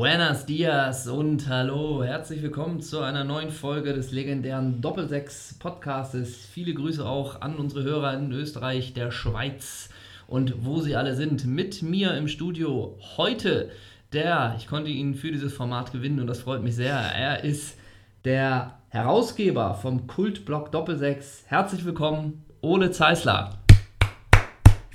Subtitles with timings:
[0.00, 6.46] Buenos dias und hallo, herzlich willkommen zu einer neuen Folge des legendären Doppelsechs Podcastes.
[6.50, 9.90] Viele Grüße auch an unsere Hörer in Österreich, der Schweiz
[10.26, 11.44] und wo sie alle sind.
[11.44, 13.70] Mit mir im Studio heute
[14.14, 16.96] der, ich konnte ihn für dieses Format gewinnen und das freut mich sehr.
[16.96, 17.76] Er ist
[18.24, 21.44] der Herausgeber vom Kultblog Doppelsechs.
[21.44, 23.58] Herzlich willkommen, Ole Zeisler.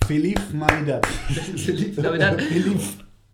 [0.08, 1.06] Philipp Navidad.
[1.58, 2.42] Philipp Navidad.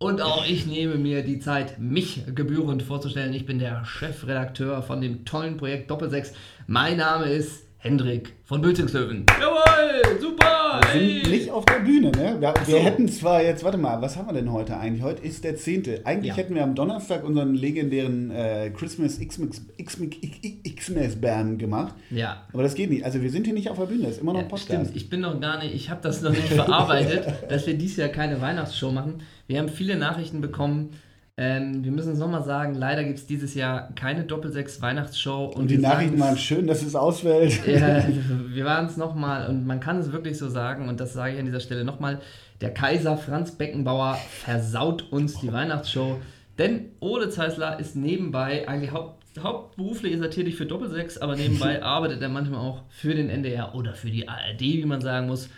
[0.01, 3.33] Und auch ich nehme mir die Zeit, mich gebührend vorzustellen.
[3.35, 6.33] Ich bin der Chefredakteur von dem tollen Projekt Doppelsechs.
[6.65, 9.27] Mein Name ist Hendrik von Bülzingslöwen.
[9.39, 10.81] Jawohl, super!
[10.93, 12.35] Wir sind nicht auf der Bühne, ne?
[12.39, 15.03] Wir, wir hätten zwar jetzt, warte mal, was haben wir denn heute eigentlich?
[15.03, 16.03] Heute ist der 10.
[16.03, 16.35] Eigentlich ja.
[16.35, 19.19] hätten wir am Donnerstag unseren legendären äh, Christmas
[20.75, 21.93] Xmas-Band gemacht.
[22.09, 22.47] Ja.
[22.53, 23.05] Aber das geht nicht.
[23.05, 24.89] Also wir sind hier nicht auf der Bühne, das ist immer noch ja, Podcast.
[24.89, 24.95] Stimmt.
[24.95, 28.09] Ich bin noch gar nicht, ich habe das noch nicht verarbeitet, dass wir dieses Jahr
[28.09, 29.21] keine Weihnachtsshow machen.
[29.51, 30.91] Wir haben viele Nachrichten bekommen,
[31.35, 35.47] ähm, wir müssen es nochmal sagen, leider gibt es dieses Jahr keine Doppelsechs Weihnachtsshow.
[35.47, 37.67] Und, und die Nachrichten waren schön, dass es ausfällt.
[37.67, 38.01] Ja,
[38.47, 41.39] wir waren es nochmal und man kann es wirklich so sagen und das sage ich
[41.39, 42.21] an dieser Stelle nochmal.
[42.61, 46.21] Der Kaiser Franz Beckenbauer versaut uns die Weihnachtsshow,
[46.57, 51.83] denn Ole Zeisler ist nebenbei eigentlich haupt, hauptberuflich ist er tätig für Doppelsechs, aber nebenbei
[51.83, 55.49] arbeitet er manchmal auch für den NDR oder für die ARD, wie man sagen muss.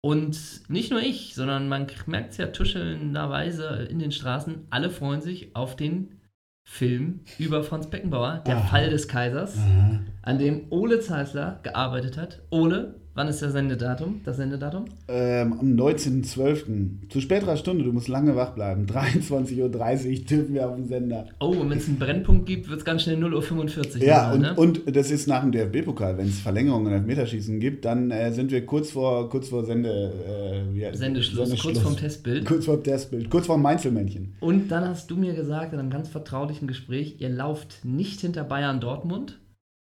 [0.00, 5.20] Und nicht nur ich, sondern man merkt es ja tuschelnderweise in den Straßen, alle freuen
[5.20, 6.20] sich auf den
[6.68, 8.66] Film über Franz Beckenbauer, Der Aha.
[8.66, 10.00] Fall des Kaisers, Aha.
[10.22, 12.42] an dem Ole Zeisler gearbeitet hat.
[12.50, 14.20] Ole, Wann ist das Sendedatum?
[14.24, 14.84] Das Sendedatum?
[15.08, 17.08] Ähm, am 19.12.
[17.08, 18.86] Zu späterer Stunde, du musst lange wach bleiben.
[18.88, 21.26] 23.30 Uhr tippen wir auf den Sender.
[21.40, 24.06] Oh, und wenn es einen Brennpunkt gibt, wird es ganz schnell 0.45 Uhr.
[24.06, 24.54] Ja, und, ne?
[24.54, 26.16] und das ist nach dem DFB-Pokal.
[26.16, 29.90] Wenn es Verlängerungen und Elfmeterschießen gibt, dann äh, sind wir kurz vor, kurz vor Sende,
[29.90, 32.46] äh, Sendeschluss, Sendeschluss, kurz vorm Testbild.
[32.46, 34.36] Kurz vorm Testbild, kurz vorm Mainzelmännchen.
[34.38, 38.44] Und dann hast du mir gesagt, in einem ganz vertraulichen Gespräch, ihr lauft nicht hinter
[38.44, 39.40] Bayern Dortmund?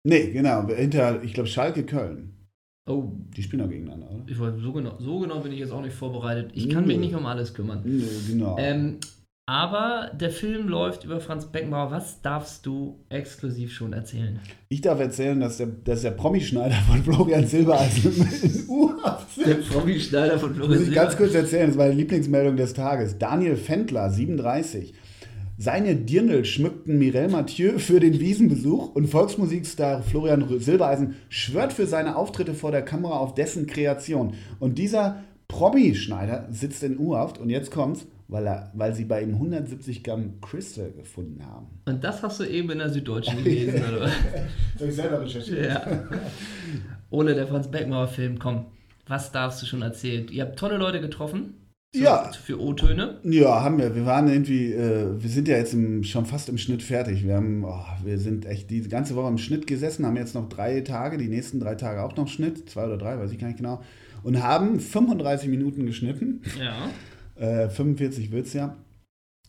[0.03, 2.40] Nee, genau, hinter, ich glaube, Schalke Köln.
[2.91, 3.11] Oh.
[3.35, 4.23] Die spielen auch gegeneinander, oder?
[4.27, 6.51] Ich weiß, so genau, so genau bin ich jetzt auch nicht vorbereitet.
[6.53, 6.87] Ich kann Nö.
[6.87, 7.81] mich nicht um alles kümmern.
[7.85, 8.57] Nö, genau.
[8.59, 8.97] Ähm,
[9.47, 11.91] aber der Film läuft über Franz Beckenbauer.
[11.91, 14.39] Was darfst du exklusiv schon erzählen?
[14.69, 18.13] Ich darf erzählen, dass der, dass der Promi-Schneider von Florian Silbereisen
[18.43, 20.79] in U-Haft Der Promi-Schneider von Florian Silbereisen.
[20.79, 23.17] Muss ich ganz kurz erzählen, das war die Lieblingsmeldung des Tages.
[23.17, 24.93] Daniel Fendler, 37,
[25.61, 32.15] seine Dirndl schmückten Mireille Mathieu für den Wiesenbesuch und Volksmusikstar Florian Silbereisen schwört für seine
[32.15, 34.33] Auftritte vor der Kamera auf dessen Kreation.
[34.59, 39.35] Und dieser Promi-Schneider sitzt in U-Haft und jetzt kommt's, weil, er, weil sie bei ihm
[39.35, 41.67] 170 Gramm Crystal gefunden haben.
[41.85, 44.09] Und das hast du eben in der Süddeutschen gelesen, oder?
[44.79, 45.63] Soll ich selber recherchieren?
[45.63, 45.85] Ja.
[47.11, 48.65] Ohne der Franz Beckenbauer-Film, komm,
[49.05, 50.27] was darfst du schon erzählen?
[50.29, 51.53] Ihr habt tolle Leute getroffen.
[51.93, 52.31] So, ja.
[52.31, 53.19] Für O-Töne?
[53.23, 53.93] Ja, haben wir.
[53.93, 57.25] Wir waren irgendwie, äh, wir sind ja jetzt im, schon fast im Schnitt fertig.
[57.25, 60.47] Wir haben, oh, wir sind echt die ganze Woche im Schnitt gesessen, haben jetzt noch
[60.47, 63.47] drei Tage, die nächsten drei Tage auch noch Schnitt, zwei oder drei, weiß ich gar
[63.47, 63.81] nicht genau,
[64.23, 66.41] und haben 35 Minuten geschnitten.
[66.57, 66.91] Ja.
[67.35, 68.77] Äh, 45 wird es ja.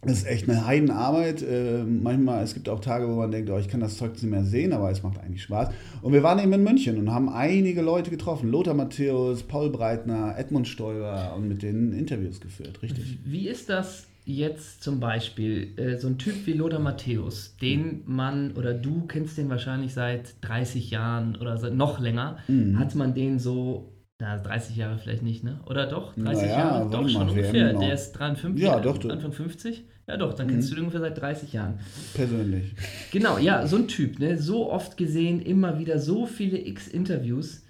[0.05, 1.43] Das ist echt eine Heidenarbeit.
[1.43, 4.25] Äh, manchmal, es gibt auch Tage, wo man denkt, oh, ich kann das Zeug nicht
[4.25, 5.69] mehr sehen, aber es macht eigentlich Spaß.
[6.03, 8.51] Und wir waren eben in München und haben einige Leute getroffen.
[8.51, 13.19] Lothar Matthäus, Paul Breitner, Edmund Stoiber und mit denen Interviews geführt, richtig.
[13.25, 18.53] Wie ist das jetzt zum Beispiel, äh, so ein Typ wie Lothar Matthäus, den man,
[18.53, 22.79] oder du kennst den wahrscheinlich seit 30 Jahren oder noch länger, mhm.
[22.79, 23.92] hat man den so
[24.23, 25.59] na, 30 Jahre vielleicht nicht, ne?
[25.67, 26.15] Oder doch?
[26.15, 26.91] 30 naja, Jahre?
[26.91, 27.73] Doch, schon ungefähr.
[27.73, 29.85] Der ist 53, ja, doch, Anfang 50.
[30.07, 30.71] Ja, doch, dann kennst mhm.
[30.71, 31.81] du den ungefähr seit 30 Jahren.
[32.15, 32.73] Persönlich.
[33.11, 34.39] Genau, ja, so ein Typ, ne?
[34.39, 37.65] So oft gesehen, immer wieder so viele X-Interviews.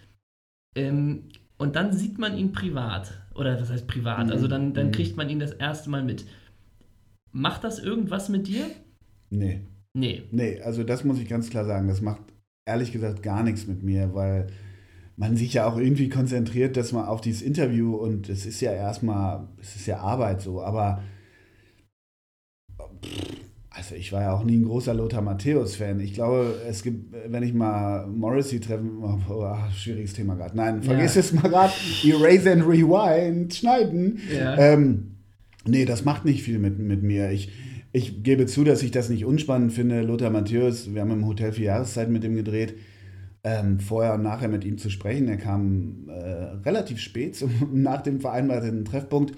[0.76, 3.12] Ähm, und dann sieht man ihn privat.
[3.34, 4.26] Oder was heißt privat?
[4.26, 4.32] Mhm.
[4.32, 4.92] Also dann, dann mhm.
[4.92, 6.26] kriegt man ihn das erste Mal mit.
[7.30, 8.66] Macht das irgendwas mit dir?
[9.30, 9.62] Nee.
[9.94, 10.24] Nee.
[10.30, 11.88] Nee, also das muss ich ganz klar sagen.
[11.88, 12.20] Das macht
[12.66, 14.48] ehrlich gesagt gar nichts mit mir, weil
[15.16, 18.72] man sich ja auch irgendwie konzentriert, dass man auf dieses Interview und es ist ja
[18.72, 21.02] erstmal, es ist ja Arbeit so, aber
[23.74, 26.00] also ich war ja auch nie ein großer Lothar Matthäus-Fan.
[26.00, 30.56] Ich glaube, es gibt, wenn ich mal Morrissey treffen, oh, oh, schwieriges Thema gerade.
[30.56, 31.20] Nein, vergiss ja.
[31.20, 31.72] es mal gerade.
[32.04, 34.20] Erase and Rewind, schneiden.
[34.32, 34.56] Ja.
[34.58, 35.16] Ähm,
[35.66, 37.30] nee, das macht nicht viel mit, mit mir.
[37.30, 37.50] Ich,
[37.92, 40.02] ich gebe zu, dass ich das nicht unspannend finde.
[40.02, 42.74] Lothar Matthäus, wir haben im Hotel vier Jahreszeiten mit ihm gedreht.
[43.44, 45.28] Ähm, vorher und nachher mit ihm zu sprechen.
[45.28, 46.12] Er kam äh,
[46.64, 47.50] relativ spät zum,
[47.82, 49.34] nach dem vereinbarten Treffpunkt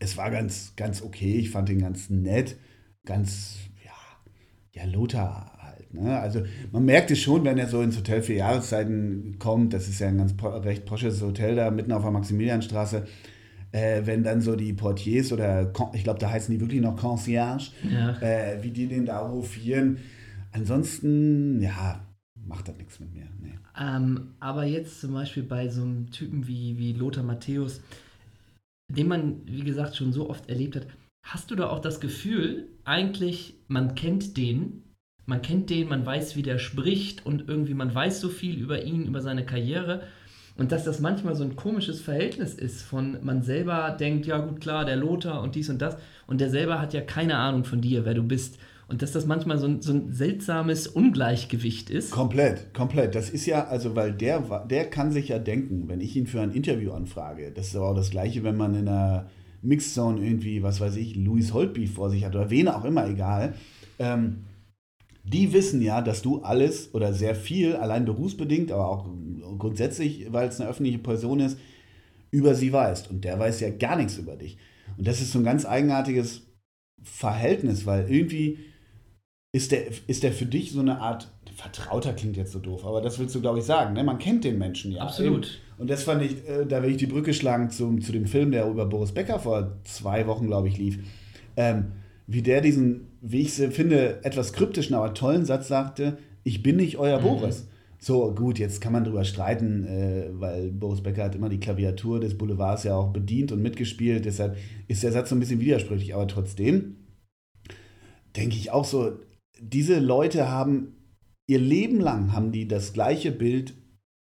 [0.00, 1.36] es war ganz, ganz okay.
[1.36, 2.56] Ich fand ihn ganz nett,
[3.04, 3.92] ganz, ja,
[4.72, 5.94] ja, Lothar halt.
[5.94, 6.18] Ne?
[6.18, 6.42] Also
[6.72, 9.72] man merkt es schon, wenn er so ins Hotel für Jahreszeiten kommt.
[9.74, 13.06] Das ist ja ein ganz recht posches Hotel da mitten auf der Maximilianstraße.
[13.72, 17.70] äh, wenn dann so die Portiers oder ich glaube, da heißen die wirklich noch Concierge,
[17.88, 18.18] ja.
[18.20, 19.98] äh, wie die den da hofieren.
[20.50, 22.00] Ansonsten, ja,
[22.50, 23.28] macht das nichts mit mir.
[23.40, 23.58] Nee.
[23.78, 27.80] Ähm, aber jetzt zum Beispiel bei so einem Typen wie, wie Lothar Matthäus,
[28.88, 30.86] den man, wie gesagt, schon so oft erlebt hat,
[31.24, 34.82] hast du da auch das Gefühl, eigentlich, man kennt den,
[35.26, 38.82] man kennt den, man weiß, wie der spricht und irgendwie man weiß so viel über
[38.82, 40.02] ihn, über seine Karriere.
[40.58, 44.60] Und dass das manchmal so ein komisches Verhältnis ist von man selber denkt, ja gut,
[44.60, 45.96] klar, der Lothar und dies und das.
[46.26, 48.58] Und der selber hat ja keine Ahnung von dir, wer du bist.
[48.90, 52.10] Und dass das manchmal so ein, so ein seltsames Ungleichgewicht ist.
[52.10, 53.14] Komplett, komplett.
[53.14, 56.40] Das ist ja, also, weil der, der kann sich ja denken, wenn ich ihn für
[56.40, 59.30] ein Interview anfrage, das ist aber auch das Gleiche, wenn man in einer
[59.62, 63.54] Mixzone irgendwie, was weiß ich, Louis Holtby vor sich hat oder wen auch immer, egal.
[64.00, 64.46] Ähm,
[65.22, 69.06] die wissen ja, dass du alles oder sehr viel, allein berufsbedingt, aber auch
[69.58, 71.58] grundsätzlich, weil es eine öffentliche Person ist,
[72.32, 73.08] über sie weißt.
[73.08, 74.58] Und der weiß ja gar nichts über dich.
[74.98, 76.42] Und das ist so ein ganz eigenartiges
[77.02, 78.58] Verhältnis, weil irgendwie
[79.52, 83.00] ist der, ist der für dich so eine Art, Vertrauter klingt jetzt so doof, aber
[83.02, 83.94] das willst du, glaube ich, sagen.
[83.94, 84.04] Ne?
[84.04, 85.02] Man kennt den Menschen ja.
[85.02, 85.60] Absolut.
[85.76, 88.52] Und das fand ich, äh, da will ich die Brücke schlagen zum, zu dem Film,
[88.52, 90.98] der über Boris Becker vor zwei Wochen, glaube ich, lief.
[91.56, 91.92] Ähm,
[92.26, 96.96] wie der diesen, wie ich finde, etwas kryptischen, aber tollen Satz sagte, ich bin nicht
[96.96, 97.24] euer mhm.
[97.24, 97.66] Boris.
[97.98, 102.20] So, gut, jetzt kann man darüber streiten, äh, weil Boris Becker hat immer die Klaviatur
[102.20, 104.24] des Boulevards ja auch bedient und mitgespielt.
[104.24, 104.56] Deshalb
[104.88, 106.14] ist der Satz so ein bisschen widersprüchlich.
[106.14, 106.96] Aber trotzdem
[108.36, 109.18] denke ich auch so,
[109.60, 110.96] diese Leute haben
[111.46, 113.74] ihr Leben lang haben die das gleiche Bild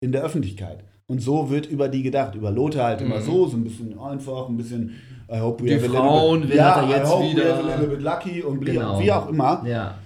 [0.00, 0.85] in der Öffentlichkeit.
[1.09, 2.35] Und so wird über die gedacht.
[2.35, 3.06] Über Lothar halt mhm.
[3.06, 4.93] immer so, so ein bisschen einfach, ein bisschen
[5.31, 7.31] I hope we die have Frauen, a little bit, ja, hat er jetzt I hope
[7.31, 7.44] wieder.
[7.44, 9.00] We have a little bit lucky und genau.
[9.00, 9.65] wie auch immer.
[9.67, 9.99] Ja.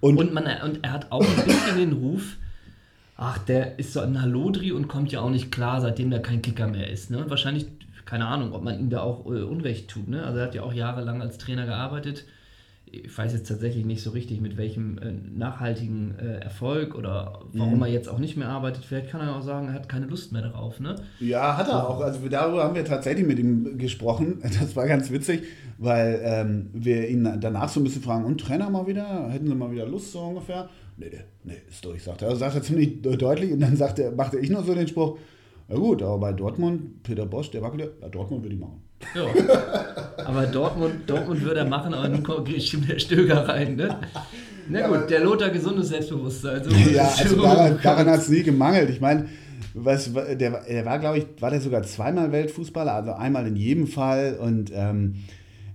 [0.00, 2.36] Und, und, man, und er hat auch ein bisschen den Ruf,
[3.16, 6.42] ach, der ist so ein Halodri und kommt ja auch nicht klar, seitdem er kein
[6.42, 7.10] Kicker mehr ist.
[7.10, 7.18] Ne?
[7.18, 7.66] Und wahrscheinlich,
[8.04, 10.08] keine Ahnung, ob man ihm da auch äh, Unrecht tut.
[10.08, 10.24] Ne?
[10.24, 12.24] Also er hat ja auch jahrelang als Trainer gearbeitet
[12.92, 17.76] ich weiß jetzt tatsächlich nicht so richtig, mit welchem äh, nachhaltigen äh, Erfolg oder warum
[17.76, 17.82] mhm.
[17.82, 18.84] er jetzt auch nicht mehr arbeitet.
[18.84, 20.96] Vielleicht kann er auch sagen, er hat keine Lust mehr darauf, ne?
[21.20, 22.00] Ja, hat er auch.
[22.00, 24.42] Also darüber haben wir tatsächlich mit ihm gesprochen.
[24.58, 25.42] Das war ganz witzig,
[25.78, 29.28] weil ähm, wir ihn danach so ein bisschen fragen, und Trainer mal wieder?
[29.30, 30.68] Hätten Sie mal wieder Lust so ungefähr?
[30.96, 32.28] Nee, nee, nee ist durch, sagt er.
[32.28, 35.18] Also sagt er ziemlich deutlich und dann sagt er, machte ich noch so den Spruch,
[35.68, 38.82] na gut, aber bei Dortmund, Peter Bosch, der wackelt, ja, Dortmund würde ich machen.
[39.14, 40.24] Ja.
[40.24, 43.98] Aber Dortmund, Dortmund würde er machen, aber nun kommt der Stöger rein, ne?
[44.68, 46.60] Na gut, ja, der Lothar gesundes Selbstbewusstsein.
[46.60, 48.90] Also ja, also daran, daran hat es nie gemangelt.
[48.90, 49.26] Ich meine,
[49.74, 53.86] was, der, der war, glaube ich, war der sogar zweimal Weltfußballer, also einmal in jedem
[53.86, 54.38] Fall.
[54.40, 55.16] Und ähm,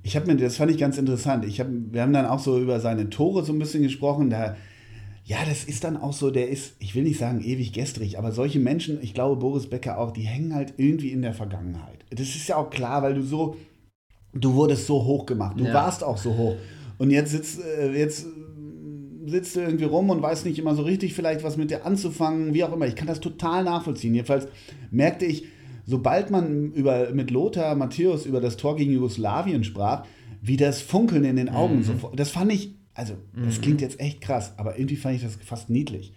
[0.04, 1.46] ich habe mir, das fand ich ganz interessant.
[1.46, 4.30] Ich hab, wir haben dann auch so über seine Tore so ein bisschen gesprochen.
[4.30, 4.56] Da,
[5.26, 8.34] ja, das ist dann auch so, der ist, ich will nicht sagen ewig gestrig, aber
[8.34, 12.00] solche Menschen, ich glaube Boris Becker auch, die hängen halt irgendwie in der Vergangenheit.
[12.10, 13.56] Das ist ja auch klar, weil du so,
[14.34, 15.74] du wurdest so hoch gemacht, du ja.
[15.74, 16.56] warst auch so hoch.
[16.98, 18.28] Und jetzt sitzt, äh, jetzt
[19.26, 22.54] sitzt du irgendwie rum und weiß nicht immer so richtig vielleicht was mit dir anzufangen,
[22.54, 22.88] wie auch immer.
[22.88, 24.14] Ich kann das total nachvollziehen.
[24.14, 24.48] Jedenfalls
[24.92, 25.46] merkte ich,
[25.86, 30.06] sobald man über, mit Lothar Matthäus über das Tor gegen Jugoslawien sprach,
[30.42, 31.84] wie das Funkeln in den Augen mhm.
[31.84, 32.20] sofort.
[32.20, 33.62] Das fand ich also, das mhm.
[33.62, 36.14] klingt jetzt echt krass, aber irgendwie fand ich das fast niedlich.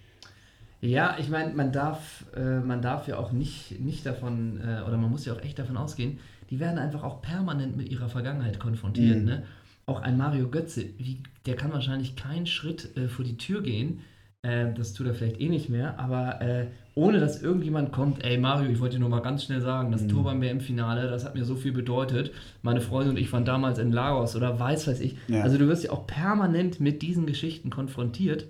[0.80, 4.98] Ja, ich meine, man darf, äh, man darf ja auch nicht, nicht davon, äh, oder
[4.98, 6.18] man muss ja auch echt davon ausgehen,
[6.50, 9.18] die werden einfach auch permanent mit ihrer Vergangenheit konfrontiert.
[9.18, 9.24] Mhm.
[9.24, 9.42] Ne?
[9.86, 14.00] Auch ein Mario Götze, wie, der kann wahrscheinlich keinen Schritt äh, vor die Tür gehen.
[14.42, 18.38] Äh, das tut er vielleicht eh nicht mehr, aber äh, ohne dass irgendjemand kommt, ey
[18.38, 20.08] Mario, ich wollte dir nur mal ganz schnell sagen, das mhm.
[20.08, 22.32] Tor beim WM-Finale, das hat mir so viel bedeutet.
[22.62, 25.16] Meine Freundin und ich waren damals in Lagos oder weiß weiß ich.
[25.28, 25.42] Ja.
[25.42, 28.46] Also du wirst ja auch permanent mit diesen Geschichten konfrontiert.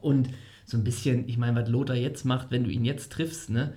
[0.00, 0.30] Und
[0.64, 3.74] so ein bisschen, ich meine, was Lothar jetzt macht, wenn du ihn jetzt triffst, ne,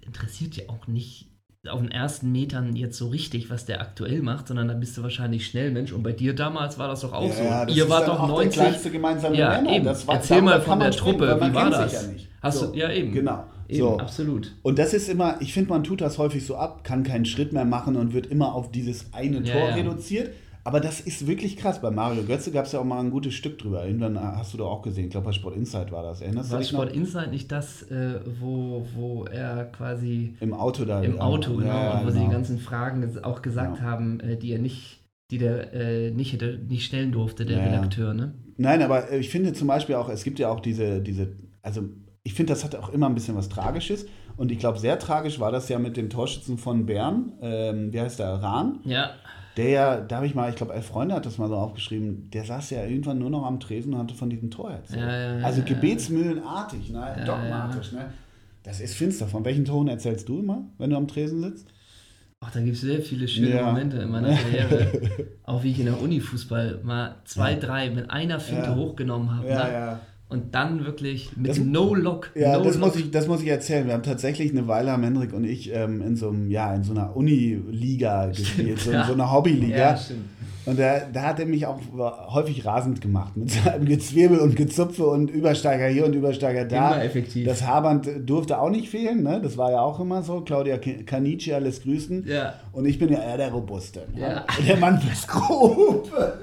[0.00, 1.29] interessiert ja auch nicht
[1.68, 5.02] auf den ersten Metern jetzt so richtig, was der aktuell macht, sondern da bist du
[5.02, 5.92] wahrscheinlich schnell Mensch.
[5.92, 7.74] Und bei dir damals war das doch auch ja, so.
[7.74, 8.54] Ihr wart doch 90.
[8.54, 9.84] Der kleinste gemeinsame ja, Eben.
[9.84, 11.92] Das war, Erzähl mal von der Truppe, wie war das?
[11.92, 12.00] Ja
[12.40, 12.66] Hast so.
[12.68, 13.12] du, ja eben.
[13.12, 13.44] Genau.
[13.68, 13.98] Eben, so.
[13.98, 14.52] absolut.
[14.62, 17.52] Und das ist immer, ich finde, man tut das häufig so ab, kann keinen Schritt
[17.52, 20.30] mehr machen und wird immer auf dieses eine Tor ja, reduziert.
[20.70, 21.80] Aber das ist wirklich krass.
[21.80, 23.84] Bei Mario Götze gab es ja auch mal ein gutes Stück drüber.
[23.84, 25.06] Irgendwann äh, hast du doch auch gesehen.
[25.06, 26.20] Ich glaube, bei Sport Insight war das.
[26.20, 26.96] Erinnerst war du dich Sport noch?
[26.96, 30.36] Insight nicht das, äh, wo, wo er quasi.
[30.38, 31.02] Im Auto da.
[31.02, 31.66] Im Auto, genau.
[31.66, 32.10] Ja, und wo genau.
[32.10, 32.36] sie die genau.
[32.36, 33.88] ganzen Fragen auch gesagt genau.
[33.88, 35.00] haben, äh, die er nicht
[35.32, 38.34] die der äh, nicht hätte nicht stellen durfte, der ja, Redakteur, ne?
[38.56, 41.82] Nein, aber ich finde zum Beispiel auch, es gibt ja auch diese, diese, also
[42.22, 44.06] ich finde, das hat auch immer ein bisschen was Tragisches.
[44.36, 47.32] Und ich glaube, sehr tragisch war das ja mit dem Torschützen von Bern.
[47.40, 48.34] Ähm, wie heißt der?
[48.34, 48.80] Rahn?
[48.84, 49.10] Ja
[49.56, 52.30] der ja, da habe ich mal, ich glaube, elf Freunde hat das mal so aufgeschrieben,
[52.30, 55.00] der saß ja irgendwann nur noch am Tresen und hatte von diesem Tor erzählt.
[55.00, 57.22] Ja, ja, also gebetsmühlenartig, ne?
[57.26, 57.92] dogmatisch.
[57.92, 58.12] Ne?
[58.62, 59.26] Das ist finster.
[59.26, 61.66] Von welchen Toren erzählst du immer, wenn du am Tresen sitzt?
[62.42, 63.66] Ach, da gibt es sehr viele schöne Ja.
[63.66, 64.86] Momente in meiner Karriere.
[65.44, 68.76] auch wie ich in der Uni Fußball mal zwei, drei mit einer Finte Ja.
[68.76, 69.48] hochgenommen habe.
[69.48, 70.00] Ja, ne?
[70.30, 72.30] Und dann wirklich mit Das- No-Lock.
[72.36, 72.86] Ja, no das, Lock.
[72.86, 73.86] muss ich, das muss ich erzählen.
[73.86, 76.84] Wir haben tatsächlich eine Weile, haben Hendrik und ich, ähm, in so einem, ja, in
[76.84, 79.04] so einer Uni-Liga gespielt, so, ja.
[79.06, 79.76] so einer Hobbyliga.
[79.76, 80.26] Ja, stimmt.
[80.66, 81.80] Und da, da hat er mich auch
[82.32, 86.92] häufig rasend gemacht mit seinem Gezwirbel und Gezupfe und Übersteiger hier und Übersteiger da.
[86.92, 87.48] Immer effektiv.
[87.48, 89.40] Das Haarband durfte auch nicht fehlen, ne?
[89.42, 90.42] das war ja auch immer so.
[90.42, 92.24] Claudia Canici, alles grüßen.
[92.28, 92.54] Ja.
[92.72, 94.02] Und ich bin ja eher der Robuste.
[94.14, 94.20] Ne?
[94.20, 94.44] Ja.
[94.68, 96.02] Der Mann fürs Grobe.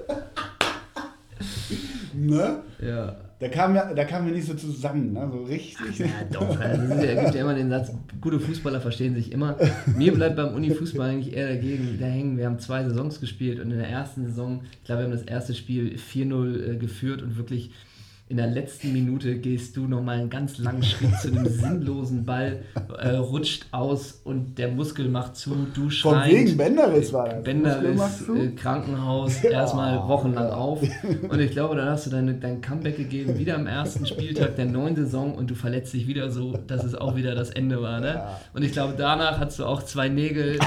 [2.13, 2.58] ne?
[2.82, 3.15] Ja.
[3.39, 5.29] Da kamen wir, da kamen wir nicht so zusammen, ne?
[5.32, 6.00] so richtig.
[6.00, 6.60] Ja, doch.
[6.60, 9.56] Also, es gibt ja immer den Satz, gute Fußballer verstehen sich immer.
[9.96, 12.38] Mir bleibt beim Uni-Fußball eigentlich eher dagegen da hängen.
[12.39, 15.22] Wir haben zwei Saisons gespielt und in der ersten Saison, ich glaube, wir haben das
[15.22, 17.70] erste Spiel 4-0 äh, geführt und wirklich
[18.29, 22.60] in der letzten Minute gehst du nochmal einen ganz langen Schritt zu einem sinnlosen Ball,
[22.98, 26.36] äh, rutscht aus und der Muskel macht zu, du Von schreist.
[26.36, 27.43] wegen Benderis war das.
[28.25, 28.36] Du?
[28.36, 30.81] äh, Krankenhaus, erstmal wochenlang auf.
[31.29, 34.65] Und ich glaube, dann hast du deine, dein Comeback gegeben, wieder am ersten Spieltag der
[34.65, 38.01] neuen Saison und du verletzt dich wieder so, dass es auch wieder das Ende war.
[38.01, 38.22] Ne?
[38.53, 40.60] Und ich glaube, danach hast du auch zwei Nägel,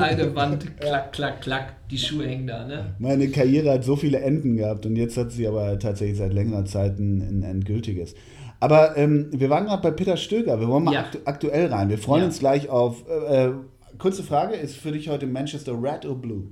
[0.00, 2.66] eine Wand, klack, klack, klack, die Schuhe hängen da.
[2.66, 2.94] Ne?
[2.98, 6.64] Meine Karriere hat so viele Enden gehabt und jetzt hat sie aber tatsächlich seit längerer
[6.64, 8.14] Zeit ein, ein endgültiges.
[8.58, 10.58] Aber ähm, wir waren gerade bei Peter Stöger.
[10.58, 11.00] Wir wollen mal Ja.
[11.00, 11.88] aktu aktuell rein.
[11.88, 12.26] Wir freuen Ja.
[12.26, 13.04] uns gleich auf.
[13.08, 13.52] Äh, äh,
[13.98, 16.44] kurze Frage: Ist für dich heute Manchester Red oder Blue?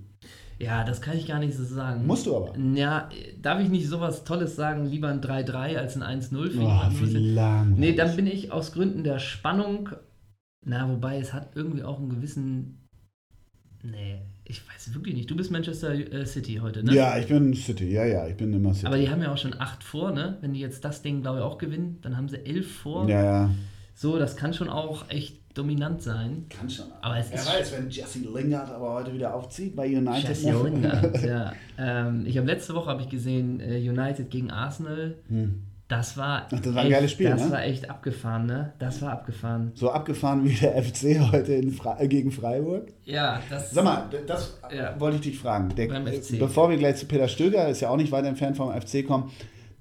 [0.58, 2.06] Ja, das kann ich gar nicht so sagen.
[2.06, 2.52] Musst du aber.
[2.74, 3.08] Ja,
[3.42, 6.28] darf ich nicht sowas Tolles sagen, lieber ein 3-3 als ein 1-0?
[6.50, 7.74] Finde ich Oh, ein wie lang.
[7.76, 9.88] Nee, dann bin ich aus Gründen der Spannung.
[10.64, 12.86] Na, wobei es hat irgendwie auch einen gewissen.
[13.82, 15.30] Nee, ich weiß wirklich nicht.
[15.30, 16.94] Du bist Manchester äh, City heute, ne?
[16.94, 17.90] Ja, ich bin City.
[17.90, 18.86] Ja, ja, ich bin immer City.
[18.86, 20.36] Aber die haben ja auch schon acht vor, ne?
[20.42, 23.08] Wenn die jetzt das Ding, glaube ich, auch gewinnen, dann haben sie elf vor.
[23.08, 23.50] ja, ja.
[23.96, 26.46] So, das kann schon auch echt dominant sein.
[26.50, 26.86] Kann schon.
[27.00, 30.28] Aber es Wer ist- weiß, wenn Jesse Lingard aber heute wieder aufzieht bei United.
[30.30, 31.52] Jesse Lingard, ja.
[31.78, 35.14] Ähm, ich habe letzte Woche habe ich gesehen äh, United gegen Arsenal.
[35.28, 35.62] Hm.
[35.86, 37.50] Das war, Ach, das war ein echt, geiles Spiel, Das ne?
[37.50, 38.72] war echt abgefahren, ne?
[38.78, 39.72] Das war abgefahren.
[39.74, 42.88] So abgefahren wie der FC heute Fre äh, gegen Freiburg.
[43.04, 43.70] Ja, das.
[43.70, 44.98] Sag mal, das Ja.
[44.98, 45.74] wollte ich dich fragen.
[45.76, 46.38] Der, Beim FC.
[46.38, 49.30] Bevor wir gleich zu Peter Stöger, ist ja auch nicht weit entfernt vom FC kommen.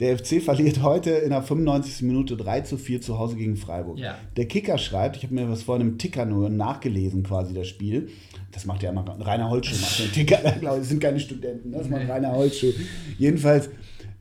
[0.02, 2.02] Der FC verliert heute in der 95.
[2.02, 3.98] Minute 3 zu 4 zu Hause gegen Freiburg.
[3.98, 4.16] Ja.
[4.36, 8.10] Der Kicker schreibt, ich habe mir was vor einem Ticker nur nachgelesen, quasi das Spiel.
[8.52, 11.88] Das macht ja immer Rainer Holzschuh, macht den Ticker, glaube ich, sind keine Studenten, das
[11.90, 12.74] macht Rainer Holzschuh.
[13.18, 13.70] Jedenfalls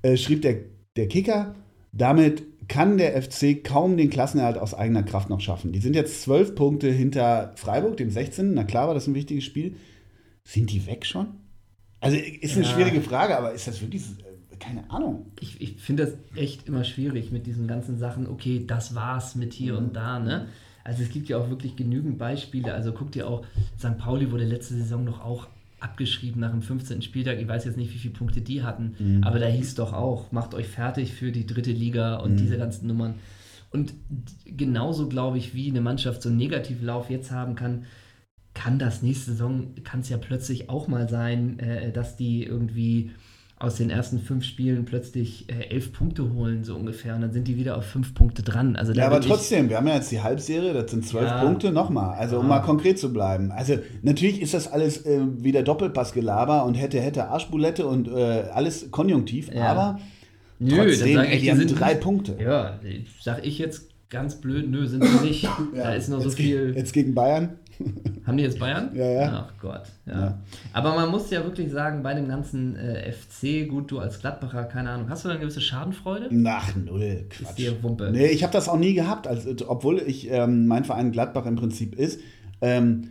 [0.02, 0.58] äh, schrieb der,
[0.96, 1.56] der Kicker,
[1.92, 5.72] damit kann der FC kaum den Klassenerhalt aus eigener Kraft noch schaffen.
[5.72, 8.54] Die sind jetzt zwölf Punkte hinter Freiburg, dem 16.
[8.54, 9.76] Na klar war das ein wichtiges Spiel.
[10.44, 11.26] Sind die weg schon?
[12.00, 12.70] Also ist eine Ja.
[12.72, 15.26] schwierige Frage, aber ist das wirklich, äh, keine Ahnung.
[15.40, 19.52] ich, ich finde das echt immer schwierig mit diesen ganzen Sachen, okay, das war's mit
[19.52, 20.46] hier und da, ne?
[20.84, 22.74] Also es gibt ja auch wirklich genügend Beispiele.
[22.74, 23.44] Also guck dir auch,
[23.78, 23.98] St.
[23.98, 25.46] Pauli wurde letzte Saison noch auch
[25.82, 27.02] abgeschrieben nach dem 15.
[27.02, 27.38] Spieltag.
[27.40, 30.54] Ich weiß jetzt nicht, wie viele Punkte die hatten, aber da hieß doch auch, macht
[30.54, 33.14] euch fertig für die dritte Liga und diese ganzen Nummern.
[33.70, 33.94] Und
[34.44, 37.84] genauso glaube ich, wie eine Mannschaft so einen Negativlauf jetzt haben kann,
[38.54, 43.12] kann das nächste Saison, kann es ja plötzlich auch mal sein, äh, dass die irgendwie
[43.62, 47.14] aus den ersten fünf Spielen plötzlich äh, elf Punkte holen, so ungefähr.
[47.14, 48.74] Und dann sind die wieder auf fünf Punkte dran.
[48.76, 51.42] Also Ja, aber trotzdem, wir haben ja jetzt die Halbserie, das sind zwölf Ja.
[51.44, 52.18] Punkte nochmal.
[52.18, 52.48] Also, um Ja.
[52.48, 53.52] mal konkret zu bleiben.
[53.52, 58.12] Also, natürlich ist das alles äh, wieder Doppelpassgelaber und hätte, hätte Arschbulette und äh,
[58.52, 59.66] alles konjunktiv, Ja.
[59.66, 60.00] aber
[60.58, 62.36] Nö, trotzdem, dann sag ich, die sind drei Punkte.
[62.40, 62.78] Ja,
[63.20, 65.48] sag ich jetzt ganz blöd, nö, sind sie nicht.
[65.74, 66.74] da ist noch so jetzt, ge- viel.
[66.76, 67.50] Jetzt gegen Bayern.
[68.26, 68.90] Haben die jetzt Bayern?
[68.94, 69.46] Ja, ja.
[69.48, 70.12] Ach Gott, ja.
[70.20, 70.38] Ja.
[70.72, 74.64] Aber man muss ja wirklich sagen, bei dem ganzen äh, FC, gut, du als Gladbacher,
[74.64, 76.28] keine Ahnung, hast du da eine gewisse Schadenfreude?
[76.30, 77.24] Nach null.
[77.30, 77.58] Quatsch.
[77.58, 78.10] dir Wumpe.
[78.12, 81.56] Nee, ich habe das auch nie gehabt, also, obwohl ich ähm, mein Verein Gladbach im
[81.56, 82.20] Prinzip ist.
[82.60, 83.08] Ähm,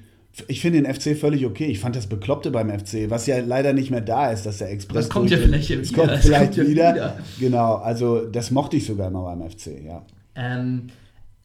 [0.47, 1.65] ich finde den FC völlig okay.
[1.65, 4.71] Ich fand das Bekloppte beim FC, was ja leider nicht mehr da ist, dass der
[4.71, 4.95] Express.
[4.95, 5.97] Das kommt ja vielleicht ja Das wieder.
[5.99, 6.93] kommt Das vielleicht kommt ja wieder.
[6.95, 7.17] wieder.
[7.37, 10.03] Genau, also das mochte ich sogar immer beim FC, ja.
[10.35, 10.83] Ähm,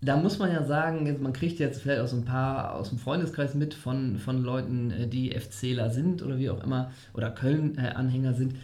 [0.07, 2.99] da muss man ja sagen, man kriegt jetzt vielleicht auch so ein paar aus dem
[2.99, 8.35] Freundeskreis mit von, von Leuten, äh, die FCler sind oder wie auch immer, oder Köln-Anhänger
[8.35, 8.55] sind.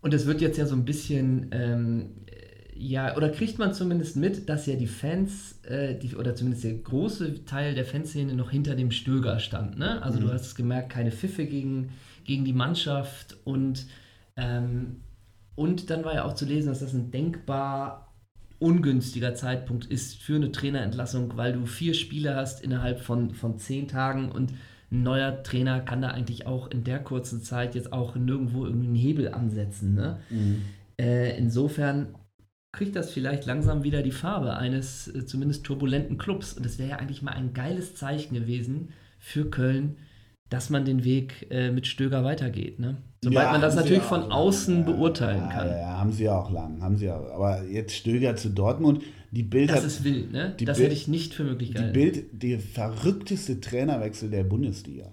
[0.00, 4.16] Und es wird jetzt ja so ein bisschen, ähm, äh, ja, oder kriegt man zumindest
[4.16, 8.50] mit, dass ja die Fans, äh, die, oder zumindest der große Teil der Fanszene noch
[8.50, 9.78] hinter dem Stöger stand.
[9.78, 10.00] Ne?
[10.02, 11.90] Also du hast es gemerkt, keine Pfiffe gegen,
[12.24, 13.86] gegen die Mannschaft und,
[14.36, 15.00] ähm,
[15.56, 18.07] und dann war ja auch zu lesen, dass das ein denkbar
[18.58, 23.88] ungünstiger Zeitpunkt ist für eine Trainerentlassung, weil du vier Spiele hast innerhalb von, von zehn
[23.88, 24.52] Tagen und
[24.90, 28.86] ein neuer Trainer kann da eigentlich auch in der kurzen Zeit jetzt auch nirgendwo irgendwie
[28.86, 29.94] einen Hebel ansetzen.
[29.94, 30.18] Ne?
[30.98, 32.14] Äh, insofern
[32.72, 36.54] kriegt das vielleicht langsam wieder die Farbe eines äh, zumindest turbulenten Clubs.
[36.54, 39.96] Und das wäre ja eigentlich mal ein geiles Zeichen gewesen für Köln,
[40.50, 42.78] dass man den Weg äh, mit Stöger weitergeht.
[42.78, 42.96] Ne?
[43.22, 45.68] Sobald Ja, man das natürlich auch von außen Ja, beurteilen ja, kann.
[45.68, 47.16] Ja, ja, haben sie ja auch lang, haben sie ja.
[47.34, 50.54] Aber jetzt Stöger zu Dortmund, die Bild Das hat, ist wild, ne?
[50.58, 51.92] die Das Bild- hätte ich nicht für möglich die gehalten.
[51.92, 55.10] Bild, der verrückteste Trainerwechsel der Bundesliga.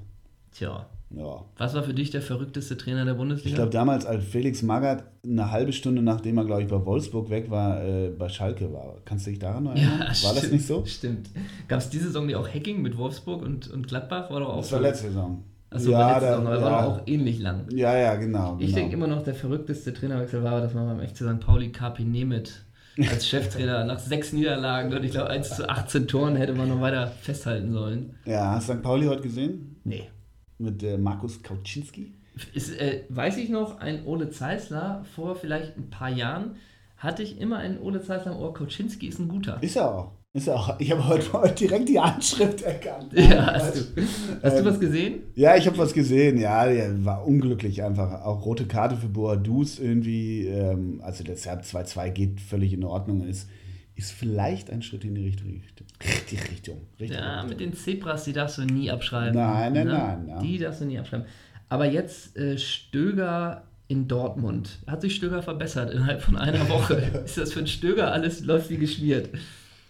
[0.51, 1.45] Tja, Ja.
[1.57, 3.49] was war für dich der verrückteste Trainer der Bundesliga?
[3.49, 7.29] Ich glaube, damals, als Felix Magath eine halbe Stunde, nachdem er, glaube ich, bei Wolfsburg
[7.29, 8.95] weg war, äh, bei Schalke war.
[9.05, 9.99] Kannst du dich daran erinnern?
[9.99, 10.83] war das stimmt, nicht so?
[10.85, 11.29] Stimmt.
[11.67, 14.29] Gab es diese Saison nicht auch Hacking mit Wolfsburg und, und Gladbach?
[14.29, 15.43] War doch auch Das war letzte Saison.
[15.69, 16.81] Achso, ja, war letzte da- Saison, aber war ja.
[16.85, 17.65] doch auch ähnlich lang.
[17.71, 18.55] ja, ja, genau.
[18.59, 18.77] Ich genau.
[18.77, 21.39] denke immer noch, der verrückteste Trainerwechsel war, dass man beim FC St.
[21.39, 22.65] Pauli Kapi Nemeth
[23.09, 26.81] als Cheftrainer nach sechs Niederlagen und ich glaube 1 zu 18 Toren hätte man noch
[26.81, 28.15] weiter festhalten sollen.
[28.25, 28.81] Ja, hast du St.
[28.83, 29.75] Pauli heute gesehen?
[29.83, 30.09] Nee.
[30.57, 32.13] Mit äh, Markus Kauczynski?
[32.53, 36.55] Ist, äh, weiß ich noch, ein Ole Zeisler vor vielleicht ein paar Jahren
[36.97, 39.61] hatte ich immer einen Ole Zeisler im Ohr, Koczynski ist ein guter.
[39.61, 40.11] Ist er auch.
[40.33, 40.79] Ist er auch.
[40.79, 43.13] Ich habe heute, heute direkt die Handschrift erkannt.
[43.13, 44.01] Ja, hast du,
[44.43, 45.23] hast du Ähm, was gesehen?
[45.35, 46.37] Ja, ich habe was gesehen.
[46.37, 48.25] Ja, der war unglücklich einfach.
[48.25, 50.47] Auch rote Karte für Boadus irgendwie.
[50.47, 53.25] Ähm, also deshalb 2-2 geht völlig in Ordnung.
[53.25, 53.47] Ist,
[53.95, 55.84] ist vielleicht ein Schritt in die richtige Richtung.
[56.03, 56.81] Richtige Richtung.
[56.99, 57.49] Richtige Ja, Richtung.
[57.49, 59.33] mit den Zebras, die darfst du nie abschreiben.
[59.35, 59.93] Nein, nein, ne?
[59.93, 60.39] nein, ja.
[60.41, 61.25] Die darfst du nie abschreiben.
[61.69, 64.79] Aber jetzt äh, Stöger in Dortmund.
[64.87, 66.95] Hat sich Stöger verbessert innerhalb von einer Woche?
[67.25, 69.29] Ist das für einen Stöger alles läuft wie geschmiert?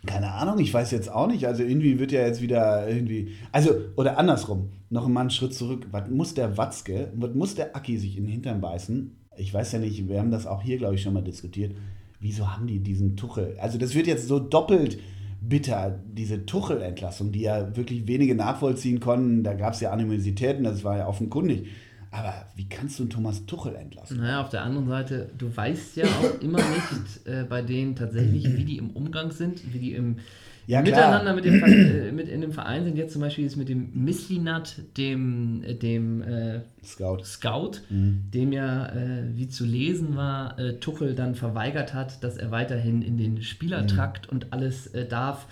[0.06, 1.48] Keine Ahnung, ich weiß jetzt auch nicht.
[1.48, 3.34] Also irgendwie wird ja jetzt wieder irgendwie.
[3.52, 5.88] Also, oder andersrum, noch mal einen Schritt zurück.
[5.92, 9.16] Was muss der Watzke, was muss der Aki sich in den Hintern beißen?
[9.38, 11.76] Ich weiß ja nicht, wir haben das auch hier, glaube ich, schon mal diskutiert.
[12.20, 13.58] Wieso haben die diesen Tuchel?
[13.60, 15.00] Also, das wird jetzt so doppelt
[15.50, 19.44] bitter, diese Tuchel-Entlassung, die ja wirklich wenige nachvollziehen konnten.
[19.44, 21.68] Da gab es ja Animositäten, das war ja offenkundig.
[22.12, 24.18] Aber wie kannst du einen Thomas Tuchel entlassen?
[24.20, 28.56] Naja, auf der anderen Seite, du weißt ja auch immer nicht äh, bei denen tatsächlich,
[28.56, 30.18] wie die im Umgang sind, wie die im
[30.68, 30.82] Ja.
[30.82, 32.98] Miteinander mit dem, äh, mit in dem Verein sind.
[32.98, 37.24] Jetzt zum Beispiel ist mit dem Misslinat, dem, äh, dem äh, Scout.
[37.24, 38.24] Scout, Mhm.
[38.34, 43.02] dem ja, äh, wie zu lesen war, äh, Tuchel dann verweigert hat, dass er weiterhin
[43.02, 45.48] in den Spielertrakt und alles darf.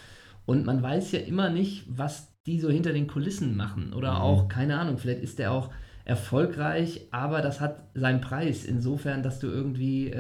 [0.46, 3.94] Und man weiß ja immer nicht, was die so hinter den Kulissen machen.
[3.94, 5.70] Oder auch, keine Ahnung, vielleicht ist der auch
[6.06, 8.66] erfolgreich, aber das hat seinen Preis.
[8.66, 10.12] Insofern, dass du irgendwie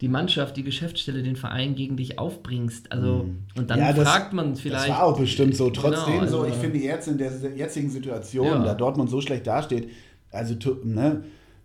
[0.00, 2.90] die Mannschaft, die Geschäftsstelle, den Verein gegen dich aufbringst.
[2.90, 4.88] Also, und dann Ja, das- fragt man vielleicht.
[4.88, 5.66] Das war auch bestimmt so.
[5.70, 8.64] Genau, Trotzdem, so, also- ich finde jetzt in der jetzigen Situation, Ja.
[8.64, 9.90] da Dortmund so schlecht dasteht,
[10.30, 11.24] also ne,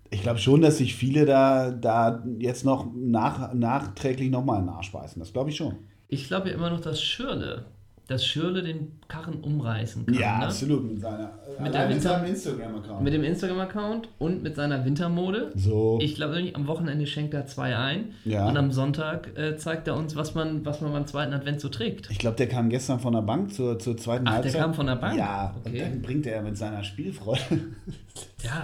[0.10, 5.19] ich glaube schon, dass sich viele da, da jetzt noch nach, nachträglich nochmal beißen.
[5.19, 5.76] Das glaube ich schon.
[6.08, 7.65] Ich glaube ja immer noch, dass Schürle,
[8.08, 10.13] dass Schürle den Karren umreißen kann.
[10.15, 10.46] Ja, ne?
[10.46, 10.84] absolut.
[10.91, 13.02] Mit seiner Mit der mit Winter- seinem Instagram-Account.
[13.02, 15.52] Mit dem Instagram-Account und mit seiner Wintermode.
[15.56, 15.98] So.
[16.02, 18.48] Ich glaube, am Wochenende schenkt er zwei ein Ja.
[18.48, 21.70] und am Sonntag äh, zeigt er uns, was man, was man beim zweiten Advent so
[21.70, 22.12] trägt.
[22.12, 24.62] Ich glaube, der kam gestern von der Bank zur, zur zweiten Ach, der Halbzeit.
[24.62, 25.18] kam von der Bank?
[25.18, 25.80] Ja, und Okay.
[25.80, 27.39] dann bringt er mit seiner Spielfreude.
[28.44, 28.63] Ja,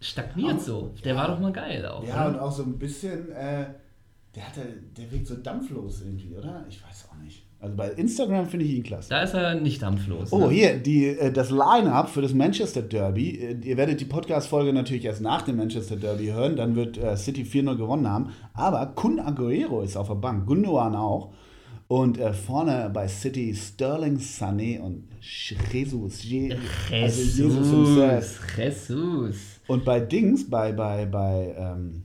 [0.00, 0.94] stagniert so.
[1.04, 2.06] Der war doch mal geil auch.
[2.06, 2.28] ja, oder?
[2.36, 3.66] und auch so ein bisschen, äh,
[4.36, 4.60] der, hatte,
[4.96, 6.64] der wirkt so dampflos irgendwie, oder?
[6.68, 7.42] Ich weiß auch nicht.
[7.60, 9.08] Also bei Instagram finde ich ihn klasse.
[9.10, 10.32] Da ist er nicht dampflos.
[10.32, 10.50] Oh, ne?
[10.50, 13.30] hier, die, äh, das Line-Up für das Manchester Derby.
[13.30, 16.54] Äh, Ihr werdet die Podcast-Folge natürlich erst nach dem Manchester Derby hören.
[16.54, 18.30] Dann wird äh, City 4-0 gewonnen haben.
[18.54, 20.46] Aber Kun Aguero ist auf der Bank.
[20.46, 21.32] Gundogan auch.
[21.88, 26.22] Und äh, vorne bei City Sterling, Sané und Jesus.
[26.22, 26.54] Je,
[26.92, 28.40] also Jesus himself.
[28.56, 29.36] Jesus, Jesus.
[29.66, 32.04] Und bei Dings, bei, bei, bei, ähm,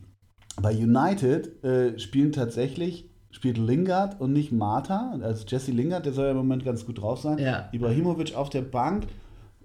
[0.62, 5.18] bei United äh, spielen tatsächlich, spielt Lingard und nicht Marta.
[5.22, 7.38] Also Jesse Lingard, der soll ja im Moment ganz gut drauf sein.
[7.40, 7.68] Ja.
[7.74, 9.08] Ibrahimovic auf der Bank.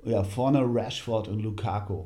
[0.04, 2.04] Ja, vorne Rashford und Lukaku.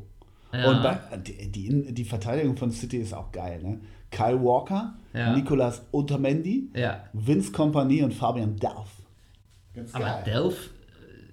[0.52, 0.70] Ja.
[0.70, 3.80] Und bei, die, die, die Verteidigung von City ist auch geil, ne?
[4.10, 5.34] Kyle Walker, Ja.
[5.34, 7.04] Nicolas Otamendi, Ja.
[7.14, 8.90] Vince Kompany und Fabian Delph.
[9.74, 10.70] Ganz Aber Delph,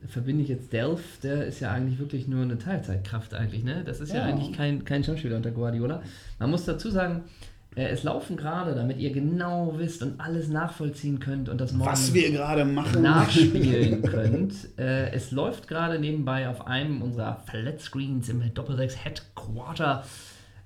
[0.04, 3.84] äh, verbinde ich jetzt Delph, der ist ja eigentlich wirklich nur eine Teilzeitkraft eigentlich, ne?
[3.84, 4.24] Das ist ja, Ja.
[4.26, 6.02] eigentlich kein, kein Stammspieler unter Guardiola.
[6.39, 7.49] Man muss dazu sagen, äh,
[7.88, 12.13] es laufen gerade, damit ihr genau wisst und alles nachvollziehen könnt und das morgen Was
[12.13, 13.02] wir gerade machen.
[13.02, 14.54] nachspielen könnt.
[14.78, 20.04] Äh, es läuft gerade nebenbei auf einem unserer Flatscreens im Doppelsechs Headquarter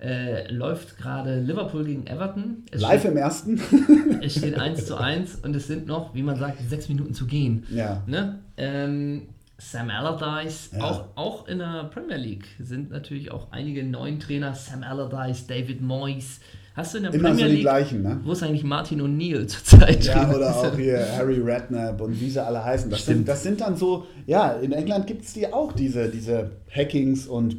[0.01, 2.63] äh, läuft gerade Liverpool gegen Everton.
[2.71, 3.61] Es Live steht, im ersten.
[4.21, 7.25] es steht 1 zu 1 und es sind noch, wie man sagt, sechs Minuten zu
[7.25, 7.65] gehen.
[7.69, 8.01] ja.
[8.05, 8.39] Ne?
[8.57, 9.23] Ähm,
[9.57, 10.83] Sam Allardyce, Ja.
[10.83, 15.79] auch, auch in der Premier League sind natürlich auch einige neuen Trainer, Sam Allardyce, David
[15.79, 16.41] Moyes.
[16.75, 18.19] Hast du in der Immer so Premier die League, gleichen, ne?
[18.23, 20.03] wo ist eigentlich Martin O'Neill zurzeit?
[20.05, 22.89] Ja, oder auch hier Harry Redknapp und wie sie alle heißen.
[22.89, 26.49] Das, sind, das sind dann so, ja, in England gibt es die auch, diese, diese
[26.69, 27.57] Hackings und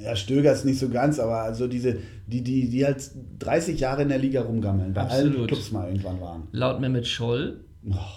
[0.00, 4.02] ja, Stöger ist nicht so ganz, aber also diese, die, die, die halt 30 Jahre
[4.02, 5.48] in der Liga rumgammeln, bei allen Absolut.
[5.48, 6.42] Clubs mal irgendwann waren.
[6.52, 7.60] Laut Mehmet Scholl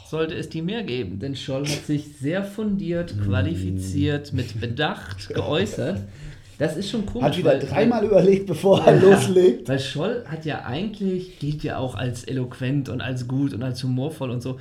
[0.07, 1.19] sollte es die mehr geben.
[1.19, 5.99] Denn Scholl hat sich sehr fundiert, qualifiziert, mit Bedacht geäußert.
[6.61, 7.25] Das ist schon komisch.
[7.25, 9.67] Hat wieder weil- dreimal überlegt, bevor er loslegt.
[9.67, 13.83] Weil Scholl hat ja eigentlich, gilt ja auch als eloquent und als gut und als
[13.83, 14.59] humorvoll und so.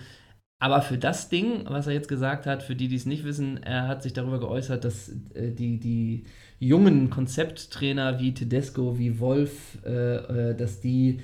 [0.62, 3.62] Aber für das Ding, was er jetzt gesagt hat, für die, die es nicht wissen,
[3.62, 6.24] er hat sich darüber geäußert, dass äh, die, die
[6.58, 11.20] jungen Konzepttrainer wie Tedesco, wie Wolf, äh, äh, dass die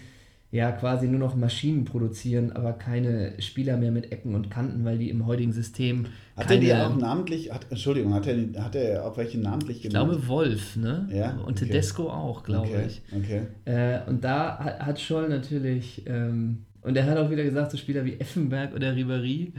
[0.56, 4.98] ja quasi nur noch Maschinen produzieren, aber keine Spieler mehr mit Ecken und Kanten, weil
[4.98, 9.04] die im heutigen System Hat er die auch namentlich, hat, Entschuldigung, hat er, hat er
[9.06, 10.10] auch welche namentlich ich genannt?
[10.10, 11.08] glaube Wolf, ne?
[11.12, 11.66] Ja, Und okay.
[11.66, 13.02] Tedesco auch, glaube okay, ich.
[13.16, 13.42] Okay.
[13.64, 17.76] Äh, und da hat, hat Scholl natürlich, ähm, und er hat auch wieder gesagt, so
[17.76, 19.52] Spieler wie Effenberg oder Ribéry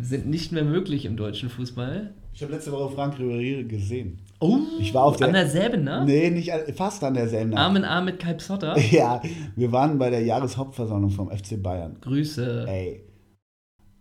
[0.00, 2.14] sind nicht mehr möglich im deutschen Fußball.
[2.34, 4.18] Ich habe letzte Woche Frank Ribéry gesehen.
[4.40, 6.04] Oh, Ich war auf der- an derselben, ne?
[6.06, 7.60] Nee, nicht fast an derselben Nacht.
[7.62, 8.76] Arm in Arm mit Kai Psotter.
[8.90, 9.20] Ja,
[9.54, 11.96] wir waren bei der Jahreshauptversammlung vom FC Bayern.
[12.00, 12.64] Grüße.
[12.68, 13.04] Ey.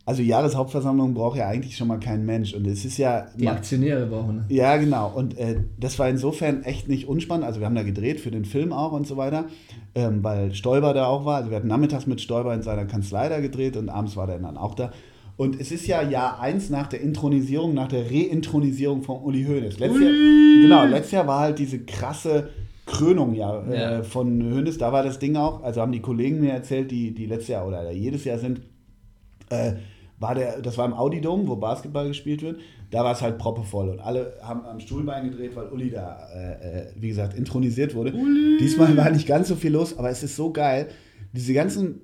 [0.04, 2.54] Also Jahreshauptversammlung braucht ja eigentlich schon mal kein Mensch.
[2.56, 3.28] Und es ist ja.
[3.38, 4.46] Die Aktionäre brauchen.
[4.50, 5.12] Ja, genau.
[5.14, 7.46] Und äh, das war insofern echt nicht unspannend.
[7.46, 9.46] Also wir haben da gedreht für den Film auch und so weiter,
[9.94, 11.36] ähm, weil Stoiber da auch war.
[11.38, 14.40] Also wir hatten nachmittags mit Stoiber in seiner Kanzlei da gedreht und abends war der
[14.40, 14.92] dann auch da.
[15.42, 19.80] Und es ist ja Jahr eins nach der Intronisierung, nach der Reintronisierung von Uli Hoeneß.
[19.80, 22.50] Letztes Jahr, genau, letztes Jahr war halt diese krasse
[22.86, 23.74] Krönung ja, Ja.
[23.74, 24.78] Äh, von Hoeneß.
[24.78, 27.66] Da war das Ding auch, also haben die Kollegen mir erzählt, die, die letztes Jahr
[27.68, 28.62] oder jedes Jahr sind,
[29.50, 29.74] äh,
[30.20, 32.60] war der, das war im Audi-Dom, wo Basketball gespielt wird.
[32.92, 36.52] Da war es halt proppevoll und alle haben am Stuhlbein gedreht, weil Uli da, äh,
[36.52, 38.14] äh, wie gesagt, intronisiert wurde.
[38.60, 40.90] Diesmal war nicht ganz so viel los, aber es ist so geil.
[41.34, 42.02] Diese ganzen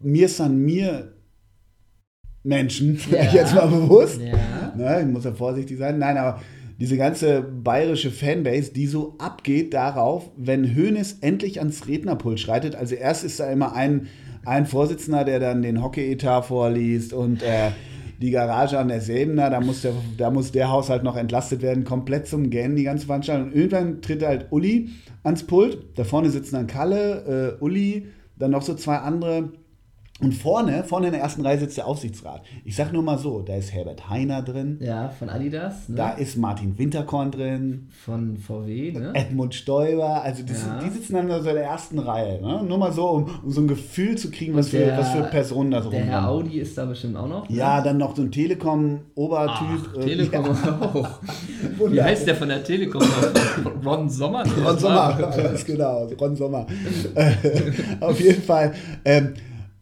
[0.00, 1.17] Mir san mir
[2.48, 3.22] Menschen, Ja.
[3.32, 4.72] jetzt mal bewusst, Ja.
[4.76, 5.98] Ne, ich muss ja vorsichtig sein.
[5.98, 6.40] Nein, aber
[6.80, 12.76] diese ganze bayerische Fanbase, die so abgeht darauf, wenn Hoeneß endlich ans Rednerpult schreitet.
[12.76, 14.06] Also erst ist da immer ein,
[14.44, 17.70] ein Vorsitzender, der dann den Hockey-Etat vorliest und äh,
[18.22, 21.84] die Garage an der Säbener, da muss, der, da muss der Haushalt noch entlastet werden,
[21.84, 23.48] komplett zum Gähnen, die ganze Veranstaltung.
[23.48, 24.88] Und irgendwann tritt halt Uli
[25.24, 28.06] ans Pult, da vorne sitzen dann Kalle, äh, Uli,
[28.38, 29.50] dann noch so zwei andere
[30.20, 32.42] und vorne, vorne in der ersten Reihe sitzt der Aufsichtsrat.
[32.64, 35.94] Ich sag nur mal so, da ist Herbert Heiner drin, Ja, von Adidas, ne?
[35.96, 39.12] da ist Martin Winterkorn drin, von VW, ne?
[39.14, 40.80] Edmund Stoiber, also die, Ja.
[40.84, 42.42] die sitzen dann so in der ersten Reihe.
[42.42, 42.64] Ne?
[42.66, 45.22] Nur mal so, um, um so ein Gefühl zu kriegen, was, für, der- was für
[45.22, 46.28] Personen da so Der Herr.
[46.28, 47.48] Audi ist da bestimmt auch noch.
[47.48, 47.54] ne?
[47.56, 49.66] Ja, dann noch so ein Telekom-Obertyp.
[49.98, 51.20] Ach, Telekom auch.
[51.76, 53.02] Wie Wunder- heißt der von der Telekom?
[53.84, 54.44] Ron Sommer?
[54.66, 56.66] Ron Sommer, ganz genau, Ron Sommer.
[57.14, 57.32] Äh,
[58.00, 58.74] Auf jeden Fall.
[59.04, 59.34] Ähm,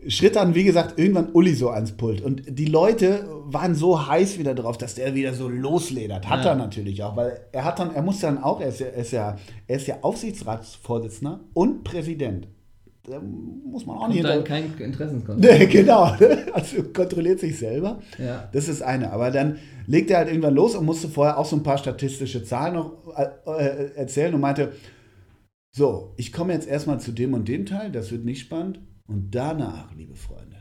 [0.09, 2.21] schritt dann, wie gesagt, irgendwann Uli so ans Pult.
[2.21, 6.29] Und die Leute waren so heiß wieder drauf, dass der wieder so losledert.
[6.29, 6.51] Hat Ja.
[6.53, 9.01] er natürlich auch, weil er hat dann, er muss dann auch, er ist ja, er
[9.03, 12.49] ist ja, er ist ja Aufsichtsratsvorsitzender und Präsident.
[13.09, 15.53] Da muss man auch nicht Und dann kein Interessenskonflikt.
[15.59, 16.12] Nee, genau,
[16.53, 18.01] also kontrolliert sich selber.
[18.19, 18.49] Ja.
[18.53, 19.12] Das ist eine.
[19.12, 22.42] Aber dann legt er halt irgendwann los und musste vorher auch so ein paar statistische
[22.42, 24.73] Zahlen noch äh, äh, erzählen und meinte,
[25.71, 28.81] so, ich komme jetzt erstmal zu dem und dem Teil, das wird nicht spannend.
[29.09, 30.57] Und danach, liebe Freunde,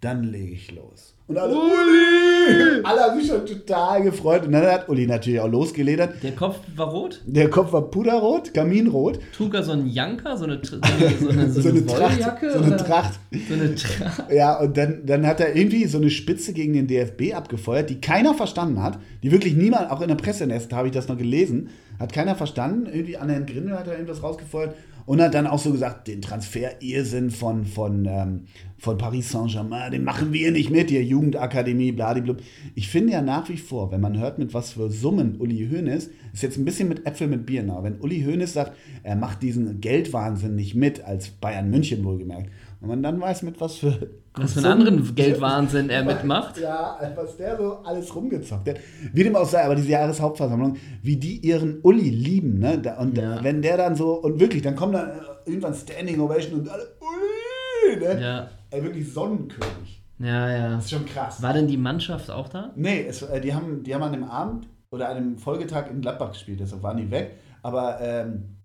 [0.00, 1.14] dann lege ich los.
[1.26, 2.80] Und alle, Uli!
[2.82, 4.46] Alle haben sich schon total gefreut.
[4.46, 6.22] Und dann hat Uli natürlich auch losgeledert.
[6.22, 7.20] Der Kopf war rot.
[7.26, 9.20] Der Kopf war puderrot, kaminrot.
[9.36, 11.78] Trug er so einen Janker, so eine, Tr- so eine, so eine, so So eine
[11.78, 12.18] eine Tracht.
[12.40, 12.76] So eine?
[12.78, 13.20] Tracht.
[13.48, 14.32] So eine Tracht.
[14.32, 18.00] Ja, und dann, dann hat er irgendwie so eine Spitze gegen den DFB abgefeuert, die
[18.00, 18.98] keiner verstanden hat.
[19.22, 21.68] Die wirklich niemand, auch in der Pressenest habe ich das noch gelesen,
[22.00, 22.86] hat keiner verstanden.
[22.86, 24.74] Irgendwie an Herrn Grindel hat er irgendwas rausgefeuert
[25.10, 28.42] und hat dann auch so gesagt, den Transfer-Irrsinn von, von, ähm,
[28.78, 32.40] von Paris Saint-Germain, den machen wir nicht mit, ihr Jugendakademie, bladiblub.
[32.76, 36.10] Ich finde ja nach wie vor, wenn man hört, mit was für Summen Uli Hoeneß,
[36.32, 39.42] ist jetzt ein bisschen mit Äpfel mit Bier nah, wenn Uli Hoeneß sagt, er macht
[39.42, 44.10] diesen Geldwahnsinn nicht mit, als Bayern München wohlgemerkt, und man dann weiß, mit was für
[44.34, 46.56] Was für einen anderen Geldwahnsinn er mitmacht.
[46.58, 48.76] ja, was der so alles rumgezockt hat.
[49.12, 52.80] Wie dem auch sei, aber diese Jahreshauptversammlung, wie die ihren Uli lieben, ne?
[52.98, 53.42] Und Ja.
[53.42, 55.12] wenn der dann so, und wirklich, dann kommt dann äh,
[55.46, 58.20] irgendwann Standing Ovation und alle, Uli, ne?
[58.22, 58.50] Ja.
[58.70, 60.02] Ey, wirklich Sonnenkönig.
[60.18, 60.70] Ja, ja.
[60.76, 61.42] Das ist schon krass.
[61.42, 62.72] War denn die Mannschaft auch da?
[62.76, 66.00] Nee, es, äh, die, haben, die haben an dem Abend oder an dem Folgetag in
[66.00, 67.32] Gladbach gespielt, deshalb waren die weg.
[67.62, 68.56] Aber ähm,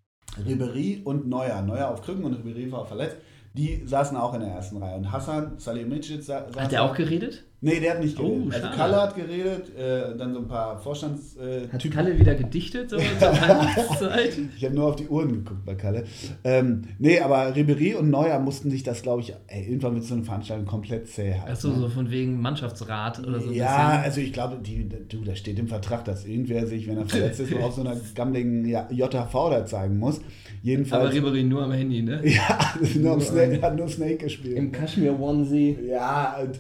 [0.46, 3.18] Ribery und Neuer, Neuer auf Krücken und Ribery war verletzt,
[3.56, 4.96] die saßen auch in der ersten Reihe.
[4.96, 7.44] Und Hassan Salihamidzic sa saß Hat der auch geredet?
[7.66, 8.44] Nee, der hat nicht geredet.
[8.48, 8.78] Oh, also.
[8.78, 11.90] Kalle hat geredet, äh, dann so ein paar Hat Vorstandstypen.
[11.90, 12.98] Kalle wieder gedichtet so
[14.56, 16.04] ich habe nur auf die Uhren geguckt bei Kalle.
[16.44, 20.14] Ähm, nee, aber Ribery und Neuer mussten sich das, glaube ich, ey, irgendwann wird so
[20.14, 21.52] eine Veranstaltung komplett zäh halten.
[21.54, 23.52] Achso, so von wegen Mannschaftsrat oder so.
[23.52, 24.04] ja, bisschen.
[24.04, 27.40] also ich glaube, die, du, da steht im Vertrag, dass irgendwer sich, wenn er verletzt
[27.40, 30.18] ist, auf so einer gammeligen ja, JHV da zeigen muss.
[30.20, 30.28] Aber
[30.62, 31.16] Jedenfalls.
[31.16, 32.22] Ribery nur am Handy, ne?
[32.24, 34.56] ja, nur, Nur Snake, hat nur Snake gespielt.
[34.56, 35.80] Im Kaschmir Onesie.
[35.90, 36.60] Ja, und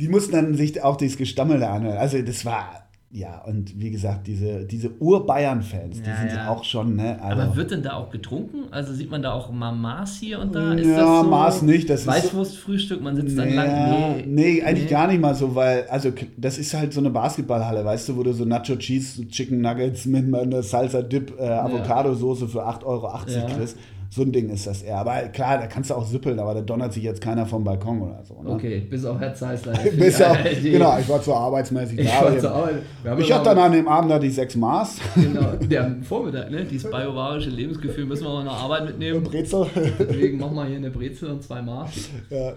[0.00, 1.96] Die mussten dann sich auch dieses Gestammel da anhören.
[1.98, 6.48] Also das war, ja, und wie gesagt, diese, diese Ur-Bayern-Fans, die Ja, sind ja.
[6.48, 7.16] auch schon, ne?
[7.22, 8.64] Also, Aber wird denn da auch getrunken?
[8.72, 10.72] Also sieht man da auch mal Maß hier und da?
[10.74, 14.24] Ist Ja, das so Maß nicht, das Weißwurstfrühstück, man sitzt dann Ja, lang.
[14.26, 14.90] nee, eigentlich nee.
[14.90, 18.24] gar nicht mal so, weil, also das ist halt so eine Basketballhalle, weißt du, wo
[18.24, 23.12] du so Nacho Cheese, Chicken Nuggets mit einer Salsa Dip, äh, Avocado-Soße für 8,80 Euro
[23.56, 23.76] kriegst.
[24.14, 24.98] So ein Ding ist das eher.
[24.98, 28.00] Aber klar, da kannst du auch süppeln, aber da donnert sich jetzt keiner vom Balkon
[28.02, 28.40] oder so.
[28.42, 28.50] Ne?
[28.50, 29.72] Okay, bis auf Herr Zeisler.
[29.98, 32.22] Bis auf, Die- genau, ich war zwar arbeitsmäßig Ich da.
[32.24, 32.82] war zur Arbeit.
[33.18, 34.98] Ich hatte dann an dem Abend hatte ich sechs Maß.
[35.16, 36.64] Genau, der Vormittag, ne?
[36.64, 39.24] Dieses biovarische Lebensgefühl müssen wir mal nach Arbeit mitnehmen.
[39.24, 39.66] Brezel.
[39.98, 41.90] Deswegen machen wir hier eine Brezel und zwei Maß.
[42.30, 42.52] ja.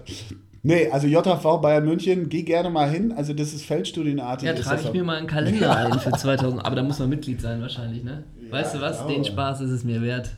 [0.62, 3.12] Nee, also JHV Bayern München, geh gerne mal hin.
[3.16, 4.46] Also das ist feldstudienartig.
[4.46, 6.64] Ja, trage ich auch- mir mal einen Kalender ein für 2000.
[6.64, 8.24] Aber da muss man Mitglied sein wahrscheinlich, ne?
[8.50, 9.06] Weißt du was?
[9.06, 10.30] Den Spaß ist es mir wert.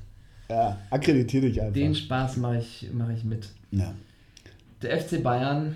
[0.51, 1.73] Ja, akkreditiere dich einfach.
[1.75, 3.49] Den Spaß mache ich, mach ich mit.
[3.71, 3.95] ja.
[4.83, 5.75] Der FC Bayern,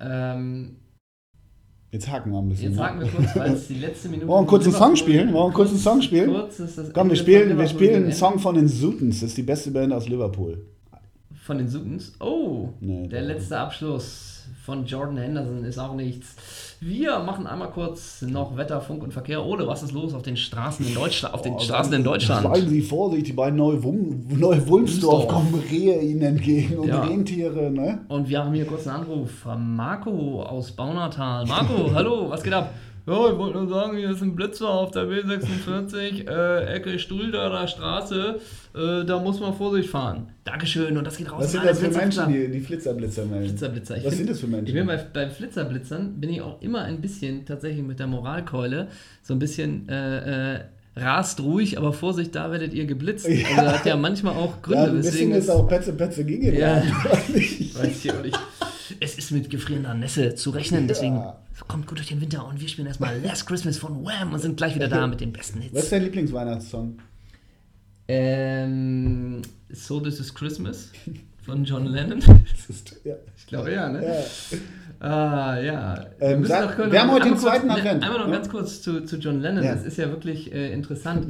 [0.00, 0.76] ähm,
[1.92, 2.70] Jetzt haken wir ein bisschen.
[2.70, 2.78] jetzt ne?
[2.78, 5.26] sagen wir kurz, weil es die letzte Minute Wollen wir einen kurzen Liverpool- Song spielen?
[5.28, 6.30] Wollen wir einen kurzen Song spielen?
[6.32, 9.20] Kurz ist das Komm, wir spielen, wir spielen einen Song von den Sutons.
[9.20, 10.66] Das ist die beste Band aus Liverpool.
[11.44, 12.14] Von den Sutons.
[12.18, 16.34] Oh, Nee, der letzte Abschluss von Jordan Henderson ist auch nichts.
[16.80, 19.44] Wir machen einmal kurz noch Wetter, Funk und Verkehr.
[19.44, 21.34] Ole, was ist los auf den Straßen in Deutschland?
[21.34, 22.42] Auf den Oh, Straßen in Deutschland.
[22.54, 25.28] Seien Sie vorsichtig, bei Neu-Wulmsdorf Neu Wulmsdorf.
[25.28, 27.02] kommen Rehe Ihnen entgegen und Ja.
[27.02, 28.00] Rentiere, ne?
[28.08, 31.46] Und wir haben hier kurz einen Anruf von Marco aus Baunatal.
[31.46, 32.70] Marco, hallo, was geht ab?
[33.06, 37.68] Ja, ich wollte nur sagen, hier ist ein Blitzer auf der B46, äh, Ecke Stulderer
[37.68, 38.40] Straße.
[38.74, 40.28] Äh, da muss man Vorsicht fahren.
[40.42, 41.44] Dankeschön und das geht raus.
[41.44, 41.88] Was sind das für.
[41.90, 43.44] Menschen, die, die Flitzerblitzer melden?
[43.46, 43.96] Blitzerblitzer.
[43.98, 44.66] Ich Was find- sind das für Menschen?
[44.66, 48.88] Ich bin bei, bei Flitzerblitzern bin ich auch immer ein bisschen tatsächlich mit der Moralkeule
[49.22, 50.60] so ein bisschen äh, äh,
[50.96, 53.26] rast ruhig, aber Vorsicht, da werdet ihr geblitzt.
[53.28, 55.92] Also das hat ja manchmal auch Gründe, ja, ein bisschen weswegen ist es, auch Petze
[55.92, 56.82] Petze gegen Ja.
[57.34, 57.72] ich.
[57.78, 58.38] weiß ich auch nicht.
[59.00, 61.36] Es ist mit gefrierender Nässe zu rechnen, deswegen Ja.
[61.68, 64.56] kommt gut durch den Winter und wir spielen erstmal Last Christmas von Wham und sind
[64.56, 65.90] gleich wieder da mit den besten Was ist Hits.
[65.90, 66.98] dein Lieblingsweihnachtssong?
[68.08, 70.90] Ähm, so This Is Christmas
[71.44, 72.20] von John Lennon.
[72.50, 73.14] Das ist, ja.
[73.36, 74.04] Ich glaube ja, ne?
[74.04, 74.24] Ja.
[75.00, 76.06] Ah, ja.
[76.20, 78.32] Ähm, noch- können wir haben heute den kurz- zweiten ne, Advent, Einmal noch ne?
[78.32, 79.62] ganz kurz zu, zu John Lennon.
[79.64, 79.74] Ja.
[79.74, 81.26] Das ist ja wirklich äh, interessant.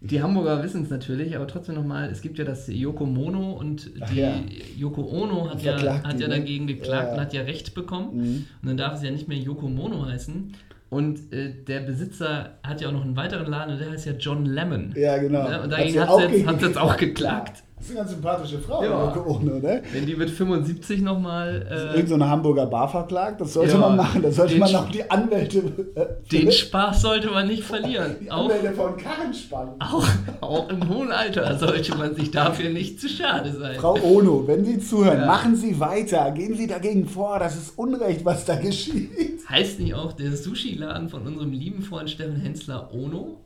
[0.00, 3.90] Die Hamburger wissen es natürlich, aber trotzdem nochmal, es gibt ja das Yoko Mono und
[4.00, 4.34] Ach die ja.
[4.76, 6.36] Yoko Ono hat ja, hat ja ne?
[6.36, 7.14] dagegen geklagt Ja.
[7.14, 8.16] und hat ja Recht bekommen.
[8.16, 8.44] Mhm.
[8.62, 10.52] Und dann darf es ja nicht mehr Yoko Mono heißen.
[10.90, 14.12] Und äh, der Besitzer hat ja auch noch einen weiteren Laden und der heißt ja
[14.12, 14.94] John Lemon.
[14.96, 15.46] Ja, genau.
[15.48, 15.62] Ne?
[15.62, 17.62] Und dagegen hat sie jetzt, jetzt auch geklagt.
[17.78, 19.14] Das ist eine ganz sympathische Frau, Ja.
[19.26, 19.82] Ono, ne?
[19.92, 21.66] Wenn die mit 75 nochmal.
[21.70, 23.78] Äh, Irgend so eine Hamburger Bar verklagt, das sollte Ja.
[23.78, 24.20] man machen.
[24.22, 25.58] Da sollte man noch die Anwälte.
[25.94, 28.16] äh, den Spaß sollte man nicht verlieren.
[28.20, 29.72] die Auch Anwälte von Karren spannen.
[29.78, 30.06] Auch,
[30.40, 33.76] auch im hohen Alter sollte man sich dafür nicht zu schade sein.
[33.76, 35.26] Frau Ono, wenn Sie zuhören, Ja.
[35.26, 36.30] machen Sie weiter.
[36.32, 37.38] Gehen Sie dagegen vor.
[37.38, 39.10] Das ist Unrecht, was da geschieht.
[39.48, 43.40] Heißt nicht auch der Sushi-Laden von unserem lieben Freund Steffen Hensler Ono?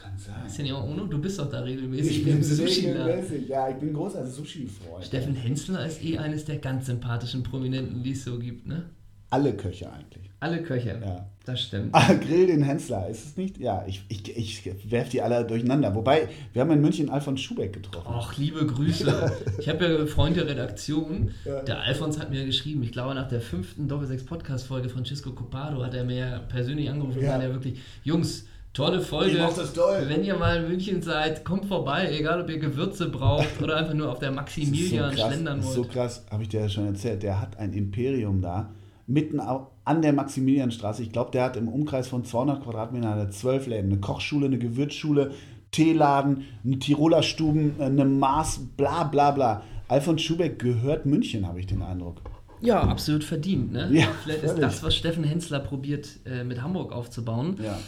[0.00, 0.46] Kann sein.
[0.46, 0.86] Ist der nicht auch?
[1.08, 3.48] Du bist doch da regelmäßig Ich bin regelmäßig.
[3.48, 5.04] Ja, ich bin großer Sushi-Freund.
[5.04, 8.84] Steffen Hensler ist eh eines der ganz sympathischen Prominenten, die es so gibt, ne?
[9.28, 10.30] Alle Köche eigentlich.
[10.40, 10.98] Alle Köche.
[11.04, 11.26] Ja.
[11.44, 11.90] Das stimmt.
[11.92, 13.58] Ah, Grill den Hensler, ist es nicht?
[13.58, 15.94] Ja, ich, ich, ich werfe die alle durcheinander.
[15.94, 18.08] Wobei, wir haben in München Alfons Schubeck getroffen.
[18.14, 19.32] Och, liebe Grüße.
[19.58, 21.30] Ich habe ja Freund der Redaktion.
[21.44, 21.62] Ja.
[21.62, 26.04] Der Alfons hat mir geschrieben, ich glaube nach der fünften Doppelsechs-Podcast-Folge Francisco Copado hat er
[26.04, 27.32] mir persönlich angerufen und Ja.
[27.32, 29.36] meinte ja wirklich, Jungs, tolle Folge.
[29.36, 30.04] Ich das doll.
[30.06, 33.94] Wenn ihr mal in München seid, kommt vorbei, egal ob ihr Gewürze braucht oder einfach
[33.94, 35.74] nur auf der ist Maximilian krass, schlendern ist wollt.
[35.76, 37.22] so krass, habe ich dir ja schon erzählt.
[37.22, 38.70] Der hat ein Imperium da,
[39.06, 41.02] mitten an der Maximilianstraße.
[41.02, 44.58] Ich glaube, der hat im Umkreis von 200 Quadratmetern eine zwölf Läden, eine Kochschule, eine
[44.58, 45.32] Gewürzschule,
[45.72, 49.62] Teeladen, eine Tiroler Stuben, eine Maß, bla bla bla.
[49.88, 52.20] Alfons Schubeck gehört München, habe ich den Eindruck.
[52.60, 53.72] Ja, absolut verdient.
[53.72, 53.88] Ne?
[53.92, 54.64] Ja, Vielleicht ist völlig.
[54.64, 57.56] das, was Steffen Hensler probiert, äh, mit Hamburg aufzubauen.
[57.62, 57.78] Ja.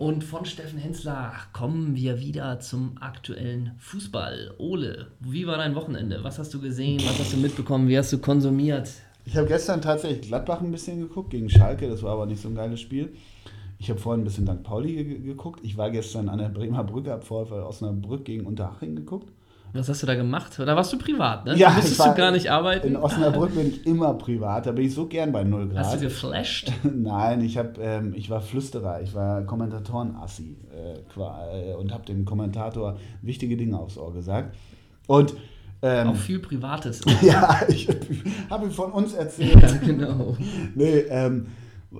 [0.00, 4.54] Und von Steffen Hensler kommen wir wieder zum aktuellen Fußball.
[4.56, 6.24] Ole, wie war dein Wochenende?
[6.24, 7.02] Was hast du gesehen?
[7.04, 7.86] Was hast du mitbekommen?
[7.86, 8.90] Wie hast du konsumiert?
[9.26, 12.48] Ich habe gestern tatsächlich Gladbach ein bisschen geguckt gegen Schalke, das war aber nicht so
[12.48, 13.12] ein geiles Spiel.
[13.78, 14.62] Ich habe vorhin ein bisschen St.
[14.62, 15.60] Pauli ge geguckt.
[15.64, 19.30] Ich war gestern an der Bremer Brücke, habe vorher Osnabrück gegen Unterhaching geguckt.
[19.72, 20.58] Was hast du da gemacht?
[20.58, 21.56] Oder warst du privat, ne?
[21.56, 22.88] Ja, Musstest ich war du gar nicht arbeiten?
[22.88, 25.98] In Osnabrück bin ich immer privat, da bin ich so gern bei 0 Hast du
[25.98, 26.00] Grad.
[26.00, 26.72] geflasht?
[26.82, 32.24] Nein, ich, hab, ähm, ich war Flüsterer, ich war Kommentatoren-Assi äh, äh, und habe dem
[32.24, 34.56] Kommentator wichtige Dinge aufs Ohr gesagt.
[35.06, 35.34] Und
[35.82, 37.00] ähm, Auch viel Privates.
[37.22, 37.88] ja, ich
[38.50, 39.62] habe ihm von uns erzählt.
[39.62, 40.36] ja, genau.
[40.74, 41.46] Nee, ähm,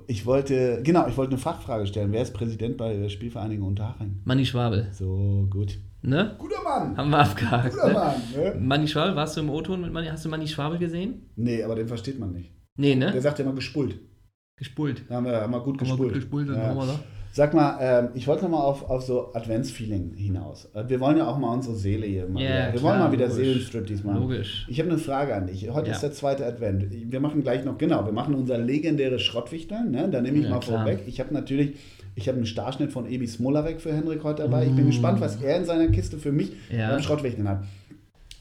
[0.06, 2.12] ich wollte, genau, ich wollte eine Fachfrage stellen.
[2.12, 4.20] Wer ist Präsident bei der Spielvereinigung Unterhaching?
[4.24, 5.78] Manni Schwabel, So, gut.
[6.02, 6.34] Ne?
[6.38, 6.96] Guter Mann!
[6.96, 7.72] Haben wir abgehakt.
[7.74, 7.94] Guter Ne?
[7.94, 8.14] Mann!
[8.36, 8.54] Ne?
[8.60, 10.08] Manni Schwabel, warst du im O-Ton mit Manni?
[10.08, 11.30] Hast du Manni Schwabel gesehen?
[11.36, 12.52] Nee, aber den versteht man nicht.
[12.76, 13.20] Nee, Der ne?
[13.20, 13.98] sagt ja immer gespult.
[14.56, 15.04] Gespult.
[15.08, 16.12] Da haben wir, haben wir gut Haben wir gespult.
[16.12, 16.68] gut gespult Ja.
[16.68, 17.00] haben wir.
[17.32, 20.68] Sag mal, ähm, ich wollte noch mal auf, auf so Adventsfeeling hinaus.
[20.74, 22.38] Äh, Wir wollen ja auch mal unsere Seele hier Ja, wieder.
[22.38, 23.36] Wir klar, wollen mal wieder logisch.
[23.44, 24.20] Seelenstriptease machen.
[24.20, 24.66] Logisch.
[24.68, 25.70] Ich habe eine Frage an dich.
[25.72, 25.94] Heute Ja.
[25.94, 26.86] ist der zweite Advent.
[26.90, 29.92] Wir machen gleich noch, genau, wir machen unser legendäres Schrottwichteln.
[29.92, 30.08] Ne?
[30.10, 30.78] Da nehme ich Ja, mal klar.
[30.84, 31.04] vorweg.
[31.06, 31.78] Ich habe natürlich,
[32.20, 34.66] ich habe einen Starschnitt von Ebi Smolarek für Henrik heute dabei.
[34.66, 34.88] Ich bin Mm.
[34.88, 36.90] gespannt, was er in seiner Kiste für mich Ja.
[36.90, 37.64] beim Schrottwichteln hat.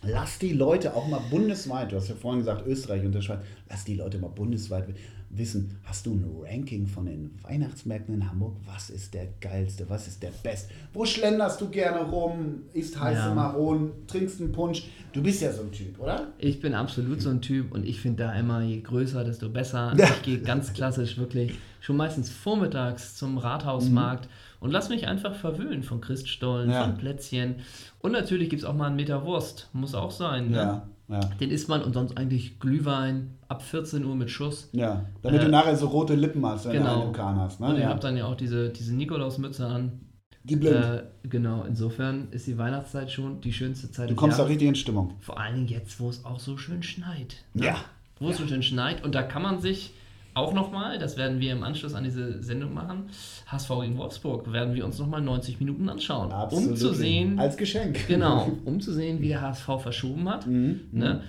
[0.02, 3.40] Lass die Leute auch mal bundesweit, du hast ja vorhin gesagt Österreich und der Schweiz,
[3.70, 4.86] lass die Leute mal bundesweit
[5.30, 8.56] wissen, hast du ein Ranking von den Weihnachtsmärkten in Hamburg?
[8.66, 9.88] Was ist der geilste?
[9.90, 10.70] Was ist der best?
[10.94, 12.62] Wo schlenderst du gerne rum?
[12.74, 13.34] Isst heiße Ja.
[13.36, 13.92] Maronen?
[14.08, 14.86] Trinkst einen Punsch?
[15.12, 16.30] Du bist ja so ein Typ, oder?
[16.40, 19.94] Ich bin absolut so ein Typ und ich finde da immer, je größer, desto besser.
[20.00, 24.28] Ich gehe ganz klassisch wirklich schon meistens vormittags zum Rathausmarkt
[24.60, 26.84] und lass mich einfach verwöhnen von Christstollen, Ja.
[26.84, 27.56] von Plätzchen.
[28.00, 29.70] Und natürlich gibt es auch mal einen Meter Wurst.
[29.74, 30.50] Muss auch sein.
[30.52, 30.58] Ne?
[30.58, 31.20] Ja, ja.
[31.40, 34.70] Den isst man und sonst eigentlich Glühwein ab 14 Uhr mit Schuss.
[34.74, 36.96] Ja, damit Äh, du nachher so rote Lippen hast, wenn genau.
[36.96, 37.60] du einen Tukan hast.
[37.60, 37.68] Ne?
[37.68, 37.90] Und ihr ja.
[37.90, 40.02] habt dann ja auch diese, diese Nikolausmütze an.
[40.44, 40.76] Die blind.
[40.76, 44.52] Äh, genau, insofern ist die Weihnachtszeit schon die schönste Zeit du kommst da Jahres.
[44.52, 45.14] richtig in Stimmung.
[45.20, 47.38] Vor allen Dingen jetzt, wo es auch so schön schneit.
[47.54, 47.66] ne?
[47.68, 47.76] Ja.
[48.20, 49.04] Wo es so schön schneit.
[49.04, 49.94] Und da kann man sich
[50.34, 53.10] auch nochmal, das werden wir im Anschluss an diese Sendung machen,
[53.48, 56.32] HSV gegen Wolfsburg, werden wir uns nochmal 90 Minuten anschauen.
[56.52, 58.08] Um zu sehen, Als Geschenk.
[58.08, 60.48] genau, um zu sehen, wie der HSV verschoben hat.
[60.48, 60.82] Mhm.
[60.92, 61.22] Ne?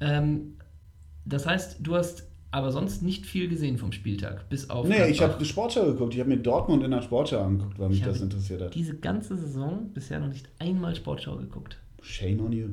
[0.00, 0.56] Ähm,
[1.24, 4.86] das heißt, du hast aber sonst nicht viel gesehen vom Spieltag, bis auf.
[4.88, 5.34] Nee, ich Gladbach.
[5.34, 6.14] habe die Sportschau geguckt.
[6.14, 8.74] Ich habe mir Dortmund in der Sportschau angeguckt, weil mich Ich das interessiert hat.
[8.74, 11.76] diese ganze Saison bisher noch nicht einmal Sportschau geguckt.
[12.00, 12.68] Shame on you.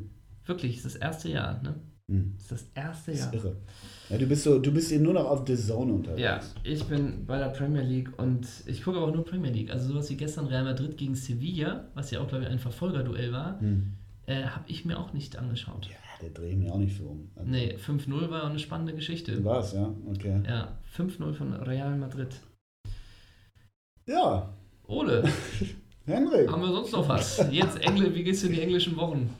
[0.45, 1.75] Wirklich, ist das erste Jahr, ne?
[2.09, 2.35] Hm.
[2.37, 3.33] Ist das erste Das Jahr.
[3.33, 3.55] ist irre.
[4.09, 6.21] Ja, du bist so, du bist eben nur noch auf The Zone unterwegs.
[6.21, 9.71] Ja, ich bin bei der Premier League und ich gucke aber auch nur Premier League.
[9.71, 13.31] Also sowas wie gestern Real Madrid gegen Sevilla, was ja auch, glaube ich, ein Verfolgerduell
[13.31, 13.93] war, Hm.
[14.27, 15.87] äh, habe ich mir auch nicht angeschaut.
[15.87, 17.29] Ja, der dreht mir auch nicht für um.
[17.35, 19.43] Also, Nee, 5-0 war eine spannende Geschichte.
[19.43, 20.39] War's, ja, okay.
[20.47, 22.35] Ja, 5-0 von Real Madrid.
[24.07, 24.53] Ja,
[24.87, 25.23] Ole,
[26.05, 26.51] Henrik.
[26.51, 27.43] haben wir sonst noch was?
[27.51, 29.31] Jetzt Engl wie geht's in die englischen Wochen?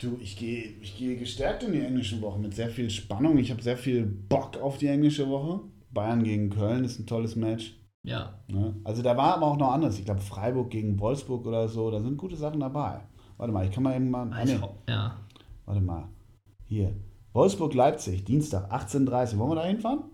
[0.00, 3.36] Du, ich gehe ich gehe gestärkt in die englische Woche mit sehr viel Spannung.
[3.36, 5.60] Ich habe sehr viel Bock auf die englische Woche.
[5.90, 7.76] Bayern gegen Köln ist ein tolles Match.
[8.02, 8.74] Ja, Ne?
[8.84, 9.98] Also da war aber auch noch anderes.
[9.98, 11.90] Ich glaube Freiburg gegen Wolfsburg oder so.
[11.90, 13.00] Da sind gute Sachen dabei.
[13.36, 14.30] Warte mal, ich kann mal eben mal.
[14.32, 15.16] Ah, nee, also, ja.
[15.66, 16.08] warte mal.
[16.64, 16.94] Hier.
[17.34, 19.38] Wolfsburg-Leipzig, Dienstag, 18.30 Uhr.
[19.40, 20.04] Wollen wir da hinfahren?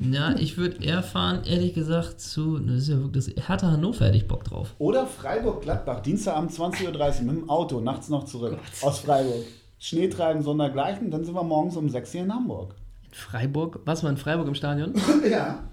[0.00, 2.58] Ja, ich würde eher fahren, ehrlich gesagt, zu.
[2.58, 3.34] Das ist ja wirklich.
[3.34, 4.74] Das Hertha Hannover hätte ich Bock drauf.
[4.78, 9.44] Oder Freiburg-Gladbach, Dienstagabend 20.30 Uhr mit dem Auto, nachts noch zurück aus Freiburg.
[9.78, 11.10] Schnee treiben, sondergleichen.
[11.10, 12.74] Dann sind wir morgens um 6 hier in Hamburg.
[13.04, 13.80] In Freiburg?
[13.84, 14.94] Was war in Freiburg im Stadion?
[15.30, 15.64] ja.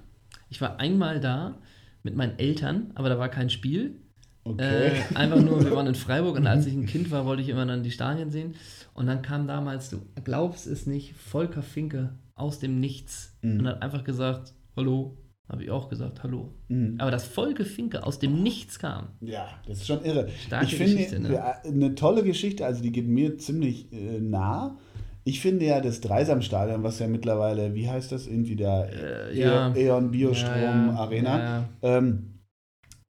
[0.49, 1.55] Ich war einmal da
[2.03, 3.99] mit meinen Eltern, aber da war kein Spiel.
[4.43, 4.93] Okay.
[5.12, 7.49] Äh, einfach nur, wir waren in Freiburg und als ich ein Kind war, wollte ich
[7.49, 8.55] immer dann die Stadien sehen.
[8.93, 13.60] Und dann kam damals, du glaubst es nicht, Volker Finke aus dem Nichts Mhm.
[13.60, 15.17] und hat einfach gesagt, hallo.
[15.50, 16.54] Habe ich auch gesagt, hallo.
[16.67, 16.95] Mhm.
[17.00, 20.28] Aber dass Volker Finke aus dem Nichts kam, Ja, das ist schon irre.
[20.45, 21.56] Starke ich finde ne?
[21.63, 24.78] eine tolle Geschichte, also die geht mir ziemlich äh, nah.
[25.23, 28.89] Ich finde ja das Dreisamstadion, was ja mittlerweile, wie heißt das, irgendwie der
[29.32, 29.73] Äh, ja.
[29.73, 32.39] E.ON Biostrom Ja, ja, Arena, Ähm,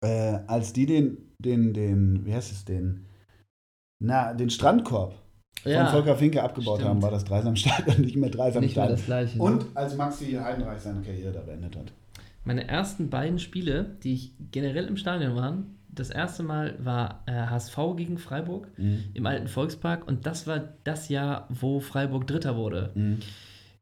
[0.04, 3.06] äh, als die den, den, den, wie heißt es, den,
[4.00, 5.16] na, den Strandkorb
[5.66, 6.90] ja, von Volker Finke abgebaut stimmt.
[6.90, 9.38] haben, war das Dreisamstadion nicht mehr nicht mehr das gleiche.
[9.38, 9.44] ne?
[9.44, 11.92] Und als Maxi Heidenreich seine Karriere da beendet hat.
[12.46, 17.32] Meine ersten beiden Spiele, die ich generell im Stadion waren, das erste Mal war äh,
[17.32, 19.04] HSV gegen Freiburg Mhm.
[19.14, 22.92] im alten Volkspark und das war das Jahr, wo Freiburg Dritter wurde.
[22.96, 23.18] Mhm.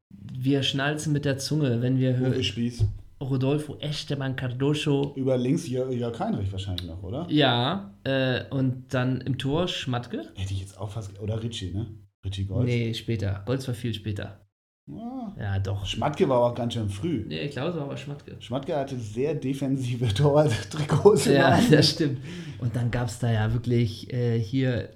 [0.10, 2.86] Wir schnalzen mit der Zunge, wenn wir hören Spieß.
[3.20, 5.14] Rodolfo Esteban Cardoso.
[5.16, 7.26] Über links Jörg, Jörg Heinrich wahrscheinlich noch, oder?
[7.30, 10.32] Ja, äh, und dann im Tor Schmatke.
[10.36, 11.20] Hätte ich jetzt auch fast.
[11.20, 11.88] Oder Ritchie, ne?
[12.24, 12.66] Ritchie Golds.
[12.66, 13.44] Nee, später.
[13.46, 14.42] Golds war viel später.
[14.88, 15.36] Ja.
[15.38, 15.86] Ja, doch.
[15.86, 17.26] Schmatke war auch ganz schön früh.
[17.28, 18.38] Nee, ich glaube, es war aber Schmatke.
[18.40, 21.26] Schmatke hatte sehr defensive Torwart-Trikots.
[21.26, 22.20] Ja, das stimmt.
[22.60, 24.90] Und dann gab es da ja wirklich äh, hier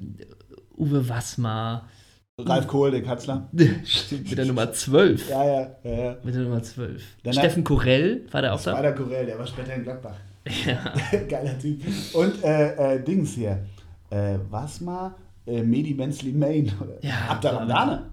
[0.77, 1.89] Uwe Wassmar.
[2.49, 3.47] Ralf Kohl, der Katzler.
[3.51, 5.29] Mit der Nummer 12.
[5.29, 5.91] Ja, ja, ja.
[5.91, 6.15] ja.
[6.23, 7.03] Mit der Nummer 12.
[7.23, 8.81] Dann Steffen Korell war der auch Das war da?
[8.81, 10.15] der Korell, der war später in Gladbach.
[10.65, 10.93] Ja.
[11.29, 11.81] Geiler Typ.
[12.13, 13.59] Und äh, äh, Dings hier.
[14.09, 15.15] Äh, was mal?
[15.45, 16.71] Äh, Medi Bensley Main.
[17.01, 18.10] Ja, Abderrahmane.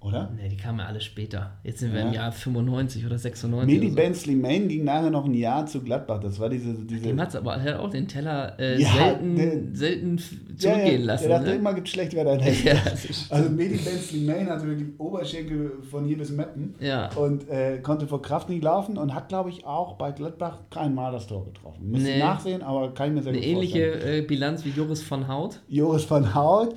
[0.00, 0.30] Oder?
[0.40, 1.58] Ne, die kamen ja alle später.
[1.64, 2.06] Jetzt sind wir Ja.
[2.06, 3.74] im Jahr 95 oder 96.
[3.74, 3.96] Medi so.
[3.96, 6.20] Bensley Main ging nachher noch ein Jahr zu Gladbach.
[6.20, 6.72] Das war diese.
[6.74, 10.18] diese Dem hat's aber er hat auch den Teller äh, Ja, selten, der- selten
[10.56, 11.28] zurückgehen ja, lassen.
[11.28, 11.56] Der dachte ne?
[11.56, 12.14] immer, gibt schlecht
[12.84, 16.76] das ist- Also Medi Bensley Main hatte wirklich Oberschenkel von hier bis Meppen.
[16.78, 17.10] ja.
[17.16, 20.94] Und äh, konnte vor Kraft nicht laufen und hat, glaube ich, auch bei Gladbach kein
[20.94, 21.90] Mal das Tor getroffen.
[21.90, 22.18] Müsste Nee.
[22.20, 23.92] nachsehen, aber kann ich mir sehr Eine gut vorstellen.
[23.94, 25.60] ähnliche äh, Bilanz wie Joris von Haut.
[25.68, 26.74] Joris van Hout,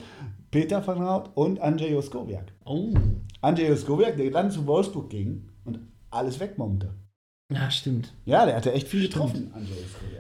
[0.52, 2.52] Peter van Hout und Andrzej Joskowiak.
[2.66, 2.94] Oh.
[3.40, 5.80] Andrzej Joskowiak, der dann zu Wolfsburg ging und
[6.10, 6.94] alles wegmummte.
[7.54, 8.14] Ja, stimmt.
[8.26, 9.54] Ja, der hatte echt viel getroffen.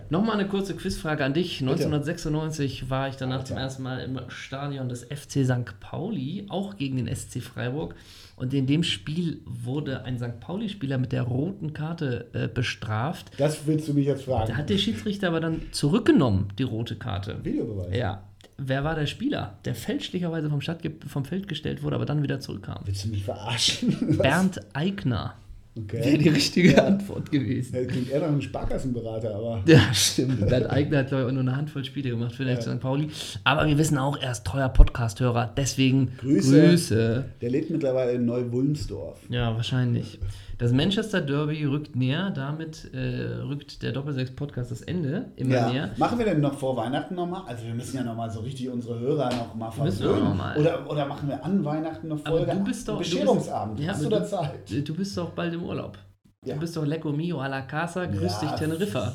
[0.09, 1.61] Nochmal eine kurze Quizfrage an dich.
[1.61, 3.65] 1996 war ich danach zum Alter.
[3.65, 5.79] ersten Mal im Stadion des FC St.
[5.79, 7.95] Pauli, auch gegen den SC Freiburg.
[8.35, 10.41] Und in dem Spiel wurde ein St.
[10.41, 13.31] Pauli-Spieler mit der roten Karte äh, bestraft.
[13.37, 14.49] Das willst du mich jetzt fragen.
[14.49, 17.39] Da hat der Schiedsrichter aber dann zurückgenommen, die rote Karte.
[17.43, 17.95] Videobeweis.
[17.95, 18.23] Ja.
[18.63, 22.39] Wer war der Spieler, der fälschlicherweise vom, Stadt vom Feld gestellt wurde, aber dann wieder
[22.39, 22.81] zurückkam?
[22.85, 24.17] Willst du mich verarschen?
[24.21, 25.33] Bernd Eigner.
[25.75, 26.03] Okay.
[26.03, 27.73] Wäre die richtige Antwort gewesen.
[27.75, 29.63] Ja, klingt eher nach einem Sparkassenberater, aber.
[29.65, 30.45] Ja, stimmt.
[30.47, 32.79] Bernd Eigner hat, glaube ich, auch nur eine Handvoll Spiele gemacht für den FC St.
[32.81, 33.09] Pauli.
[33.45, 35.53] Aber wir wissen auch, er ist treuer Podcast-Hörer.
[35.55, 36.67] Deswegen Grüße.
[36.69, 37.25] Grüße.
[37.41, 39.21] Der lebt mittlerweile in Neu-Wulmsdorf.
[39.29, 40.19] Ja, wahrscheinlich.
[40.61, 42.29] Das Manchester Derby rückt näher.
[42.29, 45.69] Damit äh, rückt der Doppelsechs-Podcast das Ende immer Ja.
[45.71, 45.89] näher.
[45.97, 47.41] Machen wir denn noch vor Weihnachten nochmal?
[47.47, 50.23] Also wir müssen ja nochmal so richtig unsere Hörer noch mal Müssen wir versöhnen.
[50.23, 50.55] noch mal.
[50.59, 52.51] Oder, oder machen wir an Weihnachten noch Aber Folge?
[52.53, 52.99] du bist doch.
[52.99, 53.79] Bescherungsabend.
[53.79, 54.69] Du bist, Hast ja, du aber da Zeit?
[54.69, 55.97] Du, du bist doch bald im Urlaub.
[56.45, 56.53] Ja.
[56.53, 58.05] Du bist doch Lecco Mio a la Casa.
[58.05, 59.13] Grüß dich, Teneriffa.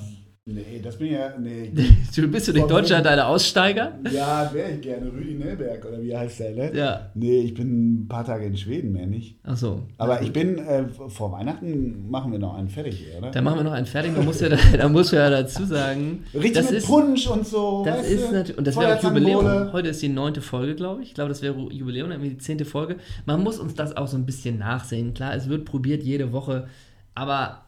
[0.48, 1.36] Nee, das bin ja.
[1.36, 1.72] Nee.
[2.14, 3.98] Du bist du nicht Deutscher, deine Aussteiger?
[4.12, 5.10] ja, wäre ich gerne.
[5.12, 6.70] Rüdi Nelberg oder wie heißt der, ne?
[6.72, 7.10] Ja.
[7.14, 9.40] Nee, ich bin ein paar Tage in Schweden, mehr nicht.
[9.42, 9.82] Achso.
[9.98, 13.32] Aber ich bin, äh, vor Weihnachten machen wir noch einen fertig oder?
[13.32, 14.12] Da machen wir noch einen fertig.
[14.14, 16.22] Da musst du ja, da musst du ja dazu sagen.
[16.32, 17.82] Richtig das mit ist, Punsch und so.
[17.84, 19.72] Das ist natürlich, und das wäre auch Jubiläum.
[19.72, 21.08] Heute ist die neunte Folge, glaube ich.
[21.08, 22.98] Ich glaube, das wäre Jubiläum, dann die zehnte Folge.
[23.24, 25.12] Man muss uns das auch so ein bisschen nachsehen.
[25.12, 26.68] Klar, es wird probiert jede Woche,
[27.16, 27.65] aber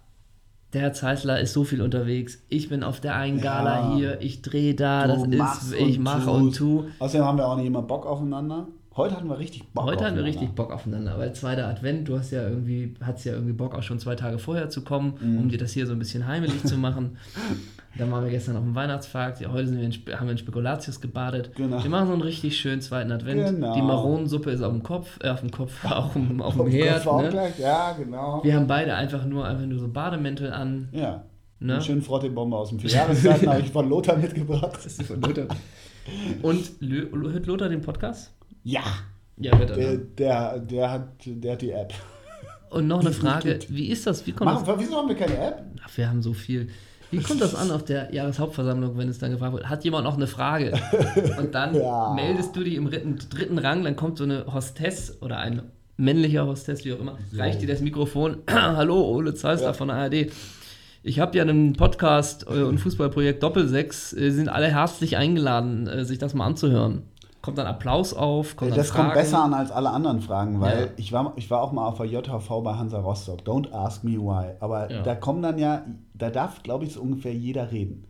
[0.72, 2.42] der Herr Zeisler ist so viel unterwegs.
[2.48, 3.96] Ich bin auf der einen Gala Ja.
[3.96, 6.84] hier, ich drehe da, Du das ist, ich mache und tu.
[6.98, 8.68] Außerdem haben wir auch nicht immer Bock aufeinander.
[8.96, 12.18] Heute hatten wir richtig Bock Heute haben wir richtig Bock aufeinander, weil zweiter Advent, du
[12.18, 15.38] hast ja irgendwie, hattest ja irgendwie Bock auch schon zwei Tage vorher zu kommen, Mhm.
[15.38, 17.16] um dir das hier so ein bisschen heimelig zu machen.
[17.96, 21.50] Dann waren wir gestern auf dem Weihnachtsmarkt, ja, heute wir haben wir in Spekulatius gebadet.
[21.56, 21.82] Genau.
[21.82, 23.44] Wir machen so einen richtig schönen zweiten Advent.
[23.44, 23.74] Genau.
[23.74, 27.04] Die Maronensuppe ist auf dem Kopf, äh, auf dem Kopf, dem, auf dem Auf Herd.
[27.04, 27.28] Kopf auch Ne?
[27.30, 27.58] gleich.
[27.58, 28.40] Ja, genau.
[28.44, 30.88] Wir haben beide einfach nur, einfach nur so Bademäntel an.
[30.92, 31.24] Ja.
[31.60, 31.74] Ne?
[31.74, 34.76] Eine schöne Frottebombe aus dem Vierjahreszeiten habe ich von Lothar mitgebracht.
[34.76, 35.46] Das ist von Lothar.
[36.42, 38.32] Und hört Lothar den Podcast?
[38.62, 38.82] Ja.
[39.38, 39.76] Ja, wird er.
[39.76, 40.16] Der, dann.
[40.16, 41.94] der, der, hat, der hat die App.
[42.70, 44.26] Und noch eine Frage, wie ist das?
[44.26, 45.64] Wie kommt das Machen, wieso haben wir keine App?
[45.84, 46.68] Ach, wir haben so viel.
[47.10, 49.68] Wie kommt das an auf der Jahreshauptversammlung, wenn es dann gefragt wird?
[49.68, 50.72] Hat jemand noch eine Frage?
[51.38, 52.12] Und dann Ja.
[52.14, 55.62] meldest du die im dritten, dritten Rang, dann kommt so eine Hostess oder ein
[55.96, 58.38] männlicher Hostess, wie auch immer, reicht dir das Mikrofon.
[58.50, 59.72] Hallo, Ole Zeisler Ja.
[59.72, 60.26] von der ARD.
[61.02, 64.12] Ich habe ja einen Podcast äh, und Fußballprojekt Doppelsechs.
[64.12, 67.02] Äh, sind alle herzlich eingeladen, äh, sich das mal anzuhören.
[67.40, 70.86] Kommt dann Applaus auf, kommt Das kommt besser an als alle anderen Fragen, weil Ja.
[70.96, 73.40] ich, war, ich war auch mal auf der JHV bei Hansa Rostock.
[73.42, 74.54] Don't ask me why.
[74.60, 75.02] Aber Ja.
[75.02, 75.82] da kommen dann ja,
[76.14, 78.04] da darf, glaube ich, so ungefähr jeder reden.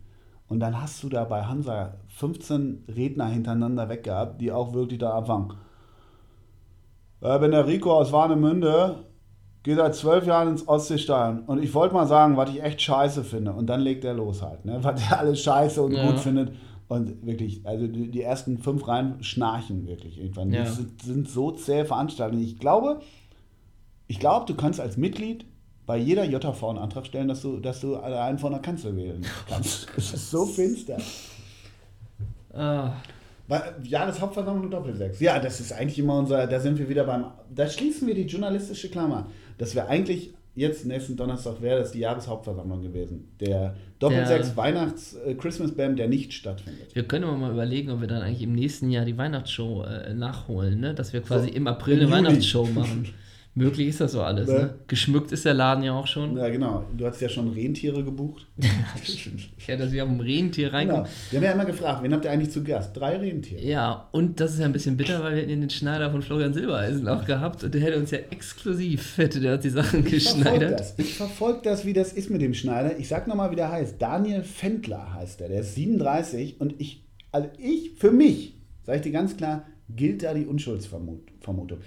[0.47, 5.11] Und dann hast du da bei Hansa 15 Redner hintereinander weggehabt, die auch wirklich da
[5.19, 5.53] anfangen.
[7.21, 9.05] Äh, wenn der Rico aus Warnemünde
[9.61, 13.23] geht seit zwölf Jahren ins Ostseestadion und ich wollte mal sagen, was ich echt scheiße
[13.23, 13.51] finde.
[13.53, 14.79] Und dann legt er los halt, ne?
[14.81, 16.07] was er alles scheiße und Ja.
[16.09, 16.53] gut findet.
[16.89, 20.51] Und wirklich, also die, die ersten fünf Reihen schnarchen wirklich irgendwann.
[20.51, 20.63] Ja.
[20.63, 22.43] Die sind, sind so zähe Veranstaltungen.
[22.43, 22.99] Ich glaube,
[24.07, 25.45] ich glaube, du kannst als Mitglied
[25.85, 29.23] bei jeder JV einen Antrag stellen, dass du, dass du einen von der Kanzel wählen
[29.47, 29.87] kannst.
[29.97, 30.97] Es ist so finster.
[32.53, 32.93] Ah,
[33.83, 35.19] Jahreshauptversammlung Doppelsechs.
[35.19, 38.25] Ja, das ist eigentlich immer unser, da sind wir wieder beim, da schließen wir die
[38.25, 39.27] journalistische Klammer,
[39.59, 43.31] dass wir eigentlich jetzt nächsten Donnerstag wäre das die Jahreshauptversammlung gewesen.
[43.39, 46.93] Der Doppelsechs Der- Weihnachts äh, Christmas Bam, der nicht stattfindet.
[46.95, 50.13] wir können aber mal überlegen, ob wir dann eigentlich im nächsten Jahr die Weihnachtsshow äh,
[50.13, 50.93] nachholen, ne?
[50.93, 52.13] dass wir quasi So, im April eine Juli.
[52.13, 53.09] Weihnachtsshow machen.
[53.55, 54.47] Möglich ist das so alles.
[54.47, 54.53] Ne?
[54.53, 54.73] Ne?
[54.87, 56.37] Geschmückt ist der Laden ja auch schon.
[56.37, 56.85] Ja, genau.
[56.95, 58.47] Du hast ja schon Rentiere gebucht.
[59.67, 61.03] Ja, dass wir auf dem Rentier reinkommen.
[61.03, 61.15] Genau.
[61.31, 62.95] Wir haben ja immer gefragt, wen habt ihr eigentlich zu Gast?
[62.97, 63.61] Drei Rentiere.
[63.61, 66.53] Ja, und das ist ja ein bisschen bitter, weil wir hätten den Schneider von Florian
[66.53, 70.11] Silbereisen auch gehabt und der hätte uns ja exklusiv, hätte der uns die Sachen Ich
[70.11, 70.79] geschneidert.
[70.79, 70.95] das.
[70.97, 72.97] Ich verfolge das, wie das ist mit dem Schneider.
[72.97, 74.01] Ich sag nochmal, wie der heißt.
[74.01, 75.49] Daniel Fendler heißt der.
[75.49, 80.23] Der ist 37 und ich, also ich, für mich, sage ich dir ganz klar, gilt
[80.23, 81.79] da die Unschuldsvermutung.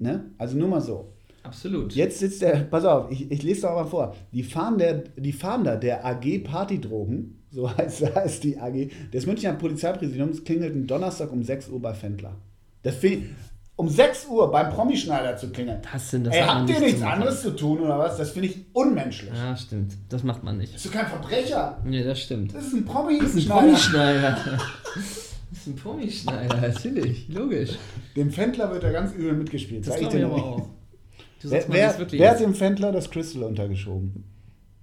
[0.00, 0.24] Ne?
[0.38, 1.12] Also nur mal so.
[1.42, 1.94] Absolut.
[1.94, 4.14] Jetzt sitzt der, pass auf, ich, ich lese doch mal vor.
[4.32, 10.44] Die Fahnder, die Fahnder der AG Partydrogen, so heißt, heißt die AG, des Münchner Polizeipräsidiums
[10.44, 12.36] klingelten Donnerstag um 6 Uhr bei Fendler.
[12.82, 13.28] Das finde
[13.76, 15.80] um 6 Uhr beim Promischneider zu klingeln.
[15.90, 18.18] Das sind das Ey, habt ihr nicht nichts anderes zu tun oder was?
[18.18, 19.32] Das finde ich unmenschlich.
[19.34, 19.94] Ja, stimmt.
[20.10, 20.74] Das macht man nicht.
[20.74, 21.78] Bist du kein Verbrecher?
[21.84, 22.54] Nee, das stimmt.
[22.54, 24.36] Das ist ein promi Das ist ein Promischneider.
[25.50, 27.28] Das ist ein Promischneider, natürlich.
[27.28, 27.70] Logisch.
[28.16, 29.86] Dem Fendler wird da ganz übel mitgespielt.
[29.86, 30.68] Das ich glaube ich aber auch.
[31.42, 34.24] Wer, wer, wer hat dem Fendler das Crystal untergeschoben?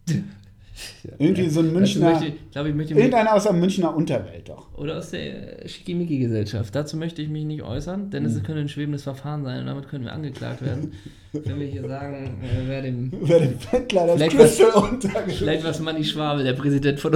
[1.17, 2.11] Irgendwie so ein Münchner.
[2.11, 4.77] Möchte, ich glaube, ich möchte Irgendeiner aus der Münchner Unterwelt doch.
[4.77, 6.75] oder aus der Schickimicki-Gesellschaft.
[6.75, 8.31] Dazu möchte ich mich nicht äußern, denn Hm.
[8.31, 10.93] es könnte ein schwebendes Verfahren sein und damit können wir angeklagt werden.
[11.31, 15.79] wenn wir hier sagen, äh, wer dem Wer den Bettler das Crystal untergeschlagen Vielleicht was
[15.79, 17.11] Manni Schwabel, der Präsident von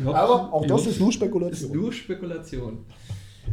[0.00, 0.14] Unterhaching.
[0.16, 0.90] Aber auch das Ja.
[0.90, 1.76] ist nur ist Spekulation.
[1.76, 2.78] nur Spekulation.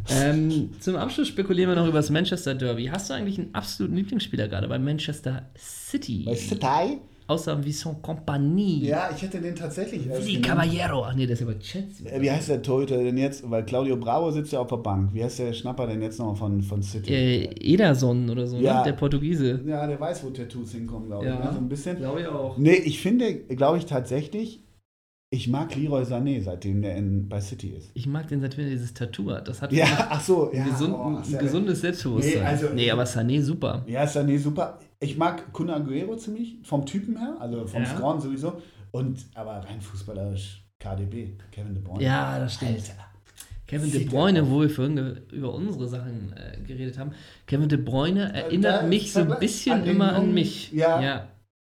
[0.09, 2.85] Ähm, zum Abschluss spekulieren wir noch über das Manchester Derby.
[2.85, 6.23] Hast du eigentlich einen absoluten Lieblingsspieler gerade bei Manchester City?
[6.25, 6.99] Bei City?
[7.27, 8.85] Außer Vincent Compagnie.
[8.87, 10.03] Ja, ich hätte den tatsächlich.
[10.03, 10.43] genannt.
[10.45, 11.05] Caballero.
[11.05, 12.09] Ach nee, das ist aber Chelsea.
[12.11, 13.49] Äh, Wie heißt der Torhüter denn jetzt?
[13.49, 15.13] Weil Claudio Bravo sitzt ja auf der Bank.
[15.13, 17.13] Wie heißt der Schnapper denn jetzt noch von, von City?
[17.13, 18.79] Äh, Ederson oder so, Ja.
[18.79, 18.83] ne?
[18.85, 19.61] der Portugiese.
[19.65, 21.31] Ja, der weiß, wo Tattoos hinkommen, glaube ich.
[21.31, 21.39] Ja.
[21.39, 21.49] Ne?
[21.53, 21.97] So ein bisschen.
[21.97, 22.57] Glaube ich auch.
[22.57, 24.61] Nee, ich finde, glaube ich tatsächlich,
[25.33, 27.89] ich mag Leroy Sané, seitdem der in, bei City ist.
[27.93, 29.47] Ich mag den, seitdem er dieses Tattoo hat.
[29.47, 30.63] Das hat Ja, ach so, ja.
[30.65, 32.41] gesund, oh, ein gesundes Selbstbewusstsein.
[32.41, 33.83] Nee, also- nee, aber Sané super.
[33.87, 34.77] Ja, Sané super.
[34.99, 37.89] Ich mag Kun Aguero ziemlich, vom Typen her, also vom Ja.
[37.95, 38.61] Scoren sowieso.
[38.91, 42.03] Und, aber rein fußballerisch, KDB, Kevin De Bruyne.
[42.03, 42.71] Ja, das stimmt.
[42.73, 42.93] Alter.
[43.67, 44.49] Kevin De Sieht Bruyne, er aus.
[44.51, 47.11] wo wir vorhin über unsere Sachen äh, geredet haben.
[47.47, 50.73] Kevin De Bruyne erinnert da- mich so ein bisschen an immer an mich.
[50.73, 51.01] Ja.
[51.01, 51.27] Ja.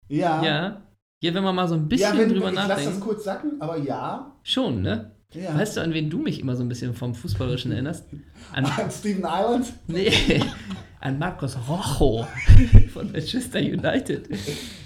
[0.09, 0.43] Ja.
[0.43, 0.81] Ja.
[1.21, 3.01] Ja, wenn man mal so ein bisschen ja, wenn, drüber ich lass das nachdenkt.
[3.01, 4.31] kurz sacken, aber ja.
[4.41, 5.11] Schon, ne?
[5.33, 5.55] ja.
[5.55, 8.05] Weißt du, an wen du mich immer so ein bisschen vom Fußballerischen erinnerst?
[8.53, 9.71] An, An Steven Island?
[9.87, 10.11] nee,
[10.99, 12.25] an Marcos Rojo
[12.93, 14.27] von Manchester United.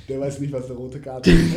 [0.09, 1.55] Der weiß nicht, was eine rote Karte ist.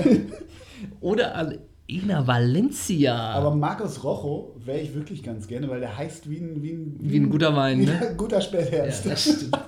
[1.01, 1.59] Oder an
[1.91, 3.17] Ina Valencia.
[3.17, 6.97] aber Marcos Rojo wäre ich wirklich ganz gerne, weil der heißt wie ein, wie ein,
[7.01, 8.11] Wie ein guter Wein, wie ne?
[8.11, 9.07] ein guter ja, Spätherbst.
[9.07, 9.59] das stimmt.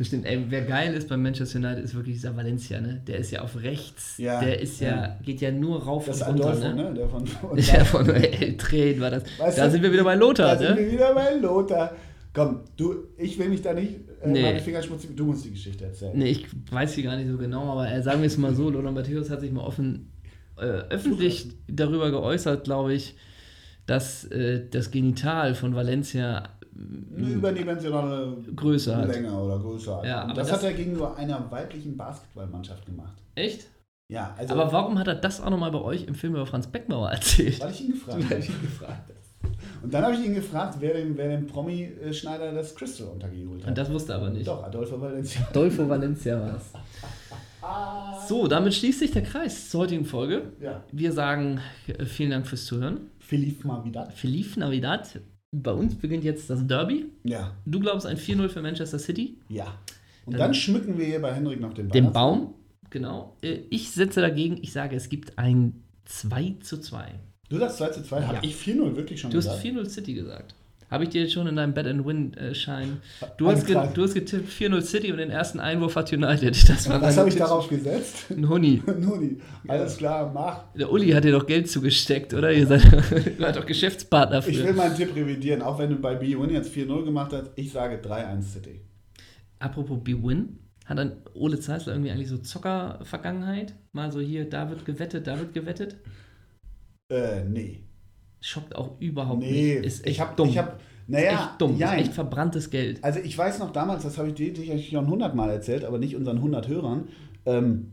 [0.00, 0.24] Das stimmt.
[0.24, 3.02] Ey, wer geil ist bei Manchester United, ist wirklich dieser Valencia, ne?
[3.06, 4.16] Der ist ja auf rechts.
[4.16, 5.18] Ja, der ist ja, ja.
[5.22, 6.84] geht ja nur rauf Das und runter, Adolfo, ne?
[6.84, 6.94] ne?
[6.94, 9.24] Der von, von Ja, von El Tren war das.
[9.38, 10.76] Weißt da du, sind wir wieder bei Lothar, Da sind ne?
[10.78, 11.94] wir wieder bei Lothar.
[12.32, 13.90] Komm, du, ich will mich da nicht
[14.22, 14.40] äh, Nee.
[14.40, 15.14] meine Finger schmutzig.
[15.14, 16.12] Du musst die Geschichte erzählen.
[16.16, 18.70] Nee, ich weiß sie gar nicht so genau, aber äh, sagen wir es mal so,
[18.70, 20.12] Lothar Matthäus hat sich mal offen
[20.56, 23.16] äh, öffentlich darüber geäußert, glaube ich,
[23.84, 26.44] dass äh, das Genital von Valencia
[27.16, 29.08] Eine überdimensionale Größe hat.
[29.08, 30.04] Länge oder Größe hat.
[30.06, 33.14] Ja, das, das- hat er gegenüber einer weiblichen Basketballmannschaft gemacht.
[33.34, 33.66] Echt?
[34.10, 34.54] Ja, also.
[34.54, 37.60] Aber warum hat er das auch nochmal bei euch im Film über Franz Beckenbauer erzählt?
[37.60, 38.44] Weil ich ihn gefragt habe.
[39.82, 43.68] Und dann habe ich ihn gefragt, wer dem, wer dem Promi-Schneider das Crystal untergejubelt hat.
[43.68, 44.46] Und das wusste er aber nicht.
[44.46, 45.46] Doch, Adolfo Valencia.
[45.52, 46.72] Dolfo Valencia war es.
[48.26, 50.52] So, damit schließt sich der Kreis zur heutigen Folge.
[50.60, 50.82] Ja.
[50.92, 53.10] Wir sagen äh, vielen Dank fürs Zuhören.
[53.18, 54.12] Philippe Mavidat.
[54.14, 55.20] Feliz Navidad.
[55.52, 57.06] Bei uns beginnt jetzt das Derby.
[57.24, 57.56] Ja.
[57.66, 59.36] Du glaubst ein 4-0 für Manchester City.
[59.48, 59.78] Ja.
[60.26, 61.92] Und Dann- dann schmücken wir hier bei Henrik noch den Baum.
[61.92, 62.54] Den Baum.
[62.90, 63.36] Genau.
[63.42, 67.14] Äh, Ich setze dagegen, ich sage, es gibt ein 2 zu 2.
[67.48, 68.22] Du sagst 2 zu 2.
[68.22, 68.42] Habe Ja.
[68.44, 69.62] ich 4-0 wirklich schon Du hast gesagt?
[69.62, 70.54] 4-0 City gesagt.
[70.90, 73.00] Habe ich dir jetzt schon in deinem Bet-and-Win-Schein.
[73.36, 76.56] Du, hast du hast getippt 4-0 City und den ersten Einwurf hat United.
[76.68, 78.26] Das war Was habe ich darauf gesetzt?
[78.30, 78.82] Ein Huni.
[78.98, 79.38] Nuni.
[79.68, 80.64] Alles klar, mach.
[80.74, 82.52] Der Uli hat dir doch Geld zugesteckt, oder?
[82.52, 82.82] Ihr seid
[83.38, 84.72] ihr doch Geschäftspartner Ich will für.
[84.72, 87.52] meinen Tipp revidieren, auch wenn du bei B-Win jetzt 4-0 gemacht hast.
[87.54, 88.80] Ich sage 3-1 City.
[89.60, 93.74] Apropos B-Win, hat dann Ole Zeisler irgendwie eigentlich so Zocker-Vergangenheit?
[93.92, 95.96] Mal so hier, da wird gewettet, da wird gewettet?
[97.10, 97.80] Äh, nee.
[98.40, 99.86] Schockt auch überhaupt Nee, nicht.
[99.86, 100.48] Ist echt ich habe, dumm.
[100.48, 101.76] ich hab, naja, echt dumm.
[101.76, 101.98] jein.
[102.00, 103.02] Ist echt verbranntes Geld.
[103.04, 106.16] Also ich weiß noch damals, das habe ich dir sicherlich schon hundertmal erzählt, aber nicht
[106.16, 107.08] unseren 100 Hörern,
[107.46, 107.92] ähm,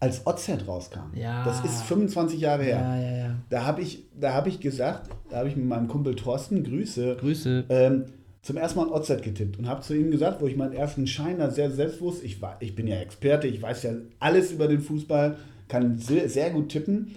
[0.00, 1.14] als OZ rauskam.
[1.16, 1.44] Ja.
[1.44, 2.78] Das ist 25 Jahre her.
[2.80, 3.34] Ja, ja, ja.
[3.48, 7.16] Da habe ich, da hab ich gesagt, da habe ich mit meinem Kumpel Thorsten, Grüße,
[7.18, 7.64] Grüße.
[7.70, 8.04] ähm,
[8.42, 11.06] zum ersten Mal ein OZ getippt und habe zu ihm gesagt, wo ich meinen ersten
[11.06, 14.68] Schein da sehr selbstbewusst, ich, war, ich bin ja Experte, ich weiß ja alles über
[14.68, 15.36] den Fußball,
[15.68, 17.16] kann sehr, sehr gut tippen.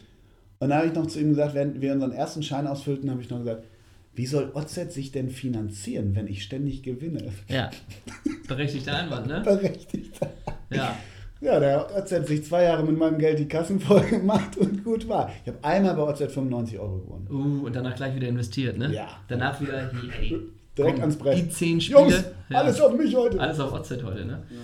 [0.60, 3.22] Und dann habe ich noch zu ihm gesagt, während wir unseren ersten Schein ausfüllten, habe
[3.22, 3.64] ich noch gesagt,
[4.16, 7.32] wie soll OZ sich denn finanzieren, wenn ich ständig gewinne?
[7.48, 7.70] Ja.
[8.48, 9.42] Berechtigter Einwand, ne?
[9.42, 10.20] Berechtigt.
[10.72, 10.98] Ja.
[11.40, 14.84] Ja, der OZ hat sich zwei Jahre mit meinem Geld die Kassen voll gemacht und
[14.84, 15.32] gut war.
[15.46, 17.28] Ich habe einmal bei OZ 95 Euro gewonnen.
[17.30, 18.92] Uh, und danach gleich wieder investiert, ne?
[18.92, 19.08] Ja.
[19.28, 20.40] Danach wieder, hey,
[20.78, 21.38] Direkt komm, ans Brett.
[21.38, 22.00] Die zehn Spiele.
[22.00, 22.58] Jungs, ja.
[22.58, 23.40] alles auf mich heute.
[23.40, 24.44] Alles auf OZ heute, ne?
[24.50, 24.58] Ja,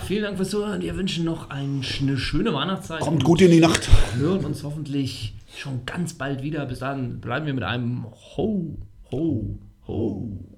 [0.00, 0.82] vielen Dank fürs Zuhören.
[0.82, 3.00] Wir wünschen noch ein, eine schöne Weihnachtszeit.
[3.00, 3.88] Kommt gut in die Nacht.
[4.16, 6.66] hören uns hoffentlich schon ganz bald wieder.
[6.66, 8.06] Bis dann bleiben wir mit einem
[8.36, 8.78] Ho,
[9.12, 10.49] Ho, Ho.